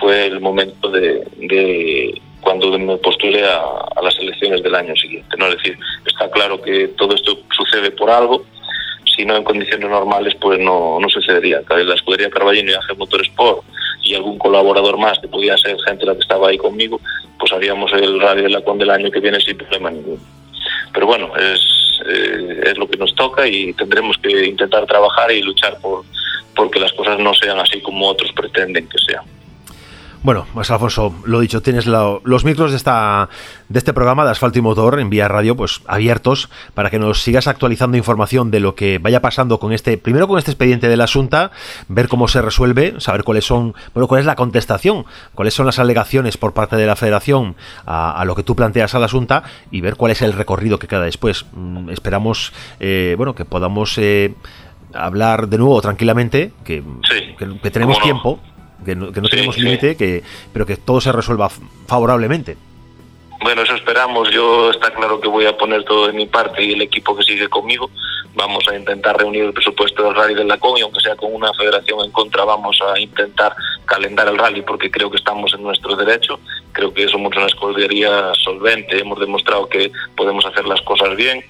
fue 0.00 0.26
el 0.26 0.40
momento 0.40 0.90
de, 0.90 1.24
de 1.38 2.20
cuando 2.40 2.78
me 2.78 2.96
postulé 2.98 3.44
a, 3.44 4.02
las 4.02 4.18
elecciones 4.18 4.62
del 4.62 4.74
año 4.74 4.94
siguiente 4.96 5.36
no 5.38 5.46
es 5.46 5.56
decir 5.56 5.78
está 6.04 6.30
claro 6.30 6.60
que 6.60 6.88
todo 6.88 7.14
esto 7.14 7.38
sucede 7.56 7.90
por 7.90 8.10
algo 8.10 8.44
si 9.16 9.24
no 9.24 9.36
en 9.36 9.44
condiciones 9.44 9.88
normales 9.88 10.34
pues 10.40 10.58
no, 10.60 10.98
no 11.00 11.08
sucedería. 11.08 11.62
La 11.68 11.94
escudería 11.94 12.30
Carballino 12.30 12.72
y 12.72 12.74
AG 12.74 12.98
Motorsport 12.98 13.64
y 14.02 14.14
algún 14.14 14.38
colaborador 14.38 14.98
más 14.98 15.18
que 15.18 15.28
podía 15.28 15.56
ser 15.56 15.76
gente 15.86 16.06
la 16.06 16.14
que 16.14 16.20
estaba 16.20 16.48
ahí 16.48 16.58
conmigo 16.58 17.00
haríamos 17.56 17.92
el 17.92 18.20
radio 18.20 18.44
de 18.44 18.50
la 18.50 18.60
con 18.62 18.78
del 18.78 18.90
año 18.90 19.10
que 19.10 19.20
viene 19.20 19.40
sin 19.40 19.56
problema 19.56 19.90
ninguno. 19.90 20.22
Pero 20.92 21.06
bueno 21.06 21.36
es, 21.36 21.60
eh, 22.08 22.60
es 22.66 22.78
lo 22.78 22.88
que 22.88 22.96
nos 22.96 23.14
toca 23.14 23.46
y 23.46 23.72
tendremos 23.74 24.16
que 24.18 24.46
intentar 24.46 24.86
trabajar 24.86 25.30
y 25.32 25.42
luchar 25.42 25.78
por 25.80 26.04
porque 26.54 26.80
las 26.80 26.92
cosas 26.94 27.18
no 27.18 27.34
sean 27.34 27.58
así 27.58 27.80
como 27.82 28.08
otros 28.08 28.32
pretenden 28.32 28.88
que 28.88 28.98
sean 28.98 29.35
bueno, 30.26 30.44
pues 30.52 30.68
Alfonso, 30.72 31.14
lo 31.24 31.38
dicho, 31.38 31.62
tienes 31.62 31.86
lo, 31.86 32.20
los 32.24 32.44
micros 32.44 32.72
de 32.72 32.76
esta 32.76 33.28
de 33.68 33.78
este 33.78 33.92
programa 33.92 34.24
de 34.24 34.32
Asfalto 34.32 34.58
y 34.58 34.62
Motor 34.62 34.98
en 34.98 35.08
Vía 35.08 35.28
Radio, 35.28 35.54
pues 35.54 35.82
abiertos 35.86 36.50
para 36.74 36.90
que 36.90 36.98
nos 36.98 37.22
sigas 37.22 37.46
actualizando 37.46 37.96
información 37.96 38.50
de 38.50 38.58
lo 38.58 38.74
que 38.74 38.98
vaya 38.98 39.22
pasando 39.22 39.60
con 39.60 39.72
este, 39.72 39.98
primero 39.98 40.26
con 40.26 40.36
este 40.36 40.50
expediente 40.50 40.88
de 40.88 40.96
la 40.96 41.04
Asunta, 41.04 41.52
ver 41.86 42.08
cómo 42.08 42.26
se 42.26 42.42
resuelve, 42.42 42.96
saber 42.98 43.22
cuáles 43.22 43.44
son, 43.44 43.76
bueno, 43.94 44.08
cuál 44.08 44.18
es 44.18 44.26
la 44.26 44.34
contestación, 44.34 45.06
cuáles 45.32 45.54
son 45.54 45.64
las 45.64 45.78
alegaciones 45.78 46.36
por 46.36 46.54
parte 46.54 46.74
de 46.74 46.86
la 46.86 46.96
Federación 46.96 47.54
a, 47.84 48.20
a 48.20 48.24
lo 48.24 48.34
que 48.34 48.42
tú 48.42 48.56
planteas 48.56 48.96
a 48.96 48.98
la 48.98 49.06
Asunta 49.06 49.44
y 49.70 49.80
ver 49.80 49.94
cuál 49.94 50.10
es 50.10 50.22
el 50.22 50.32
recorrido 50.32 50.80
que 50.80 50.88
queda 50.88 51.02
después. 51.02 51.46
Mm, 51.52 51.90
esperamos, 51.90 52.52
eh, 52.80 53.14
bueno, 53.16 53.36
que 53.36 53.44
podamos 53.44 53.96
eh, 53.98 54.34
hablar 54.92 55.46
de 55.46 55.58
nuevo 55.58 55.80
tranquilamente, 55.80 56.50
que, 56.64 56.82
sí, 57.08 57.36
que, 57.38 57.60
que 57.60 57.70
tenemos 57.70 58.00
tiempo 58.00 58.40
que 58.84 58.94
no, 58.94 59.12
que 59.12 59.20
no 59.20 59.26
Sí, 59.28 59.36
tenemos 59.36 59.54
sí. 59.54 59.62
límite, 59.62 59.96
que 59.96 60.22
pero 60.52 60.66
que 60.66 60.76
todo 60.76 61.00
se 61.00 61.12
resuelva 61.12 61.48
favorablemente. 61.86 62.56
Bueno, 63.42 63.62
eso 63.62 63.74
esperamos. 63.74 64.30
Yo 64.30 64.70
está 64.70 64.90
claro 64.92 65.20
que 65.20 65.28
voy 65.28 65.46
a 65.46 65.56
poner 65.56 65.84
todo 65.84 66.06
de 66.06 66.12
mi 66.12 66.26
parte 66.26 66.64
y 66.64 66.72
el 66.72 66.82
equipo 66.82 67.16
que 67.16 67.22
sigue 67.22 67.48
conmigo. 67.48 67.90
Vamos 68.34 68.66
a 68.68 68.76
intentar 68.76 69.16
reunir 69.16 69.44
el 69.44 69.52
presupuesto 69.52 70.02
del 70.02 70.14
rally 70.14 70.34
del 70.34 70.48
Lacón 70.48 70.76
y 70.78 70.82
aunque 70.82 71.00
sea 71.00 71.16
con 71.16 71.32
una 71.32 71.52
federación 71.54 72.04
en 72.04 72.10
contra, 72.10 72.44
vamos 72.44 72.78
a 72.82 72.98
intentar 72.98 73.54
calendar 73.84 74.28
el 74.28 74.36
rally 74.36 74.62
porque 74.62 74.90
creo 74.90 75.10
que 75.10 75.16
estamos 75.18 75.54
en 75.54 75.62
nuestro 75.62 75.94
derecho. 75.96 76.40
Creo 76.72 76.92
que 76.92 77.08
somos 77.08 77.34
una 77.36 77.46
escudería 77.46 78.32
solvente, 78.42 78.98
hemos 78.98 79.20
demostrado 79.20 79.68
que 79.68 79.90
podemos 80.16 80.44
hacer 80.44 80.66
las 80.66 80.80
cosas 80.82 81.14
bien. 81.16 81.44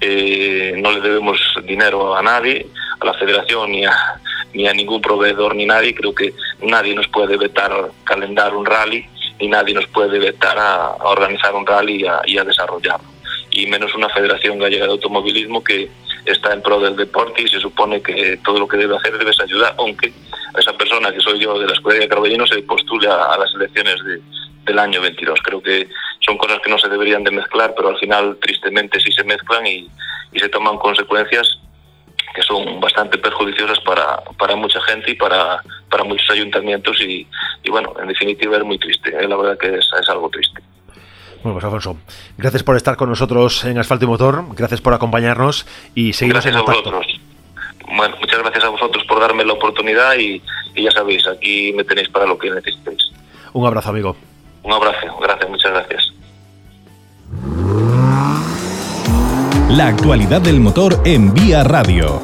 Eh, 0.00 0.74
no 0.78 0.92
le 0.92 1.00
debemos 1.00 1.38
dinero 1.64 2.14
a 2.16 2.22
nadie, 2.22 2.66
a 3.00 3.04
la 3.04 3.14
federación 3.14 3.70
ni 3.72 3.84
a, 3.84 4.19
ni 4.54 4.66
a 4.66 4.72
ningún 4.72 5.00
proveedor 5.00 5.54
ni 5.54 5.66
nadie. 5.66 5.94
Creo 5.94 6.14
que 6.14 6.34
nadie 6.62 6.94
nos 6.94 7.08
puede 7.08 7.36
vetar 7.36 7.90
calendar 8.04 8.54
un 8.54 8.66
rally 8.66 9.06
ni 9.40 9.48
nadie 9.48 9.74
nos 9.74 9.86
puede 9.86 10.18
vetar 10.18 10.58
a, 10.58 10.86
a 10.86 11.08
organizar 11.08 11.54
un 11.54 11.66
rally 11.66 12.02
y 12.02 12.06
a, 12.06 12.20
y 12.26 12.38
a, 12.38 12.44
desarrollarlo. 12.44 13.08
Y 13.50 13.66
menos 13.66 13.94
una 13.94 14.08
federación 14.10 14.58
gallega 14.58 14.84
de 14.84 14.92
automovilismo 14.92 15.64
que 15.64 15.88
está 16.26 16.52
en 16.52 16.62
pro 16.62 16.78
del 16.78 16.96
deporte 16.96 17.42
y 17.42 17.48
se 17.48 17.58
supone 17.58 18.02
que 18.02 18.38
todo 18.44 18.58
lo 18.58 18.68
que 18.68 18.76
debe 18.76 18.96
hacer 18.96 19.16
debes 19.16 19.40
ayudar, 19.40 19.74
aunque 19.78 20.12
esa 20.58 20.72
persona 20.74 21.10
que 21.10 21.20
soy 21.20 21.40
yo 21.40 21.58
de 21.58 21.66
la 21.66 21.72
Escuela 21.72 22.00
de 22.00 22.08
Carballino 22.08 22.46
se 22.46 22.62
postule 22.62 23.08
a, 23.08 23.32
a 23.32 23.38
las 23.38 23.54
elecciones 23.54 23.96
de, 24.04 24.20
del 24.66 24.78
año 24.78 25.00
22. 25.00 25.40
Creo 25.42 25.62
que 25.62 25.88
son 26.20 26.36
cosas 26.36 26.60
que 26.62 26.70
no 26.70 26.78
se 26.78 26.88
deberían 26.88 27.24
de 27.24 27.30
mezclar, 27.30 27.72
pero 27.74 27.88
al 27.88 27.98
final 27.98 28.36
tristemente 28.40 29.00
sí 29.00 29.10
se 29.12 29.24
mezclan 29.24 29.66
y, 29.66 29.88
y 30.32 30.38
se 30.38 30.48
toman 30.48 30.76
consecuencias 30.76 31.58
que 32.34 32.42
son 32.42 32.80
bastante 32.80 33.18
perjudiciosas 33.18 33.78
para, 33.80 34.22
para 34.38 34.56
mucha 34.56 34.80
gente 34.82 35.10
y 35.10 35.14
para, 35.14 35.62
para 35.90 36.04
muchos 36.04 36.28
ayuntamientos 36.30 37.00
y, 37.00 37.26
y, 37.62 37.70
bueno, 37.70 37.92
en 38.00 38.08
definitiva 38.08 38.56
es 38.56 38.64
muy 38.64 38.78
triste, 38.78 39.10
¿eh? 39.10 39.28
la 39.28 39.36
verdad 39.36 39.58
que 39.58 39.68
es, 39.68 39.88
es, 40.00 40.08
algo 40.08 40.28
triste. 40.30 40.62
Bueno, 41.42 41.54
pues 41.54 41.64
Alfonso, 41.64 41.96
gracias 42.36 42.62
por 42.62 42.76
estar 42.76 42.96
con 42.96 43.08
nosotros 43.08 43.64
en 43.64 43.78
Asfalto 43.78 44.04
y 44.04 44.08
Motor, 44.08 44.44
gracias 44.54 44.80
por 44.80 44.94
acompañarnos 44.94 45.66
y 45.94 46.12
seguimos 46.12 46.44
gracias 46.44 46.54
en 46.54 46.64
contacto. 46.64 46.90
A 46.90 46.92
vosotros. 46.92 47.20
Bueno, 47.96 48.16
muchas 48.20 48.38
gracias 48.38 48.64
a 48.64 48.68
vosotros 48.68 49.04
por 49.04 49.20
darme 49.20 49.44
la 49.44 49.54
oportunidad 49.54 50.14
y, 50.16 50.40
y 50.74 50.82
ya 50.84 50.90
sabéis, 50.92 51.26
aquí 51.26 51.72
me 51.72 51.82
tenéis 51.84 52.08
para 52.08 52.26
lo 52.26 52.38
que 52.38 52.50
necesitéis. 52.50 53.10
Un 53.52 53.66
abrazo, 53.66 53.90
amigo. 53.90 54.16
Un 54.62 54.72
abrazo, 54.72 55.18
gracias, 55.20 55.50
muchas 55.50 55.72
gracias. 55.72 56.12
La 59.76 59.86
actualidad 59.86 60.42
del 60.42 60.58
motor 60.58 61.00
en 61.04 61.32
Vía 61.32 61.62
Radio. 61.62 62.22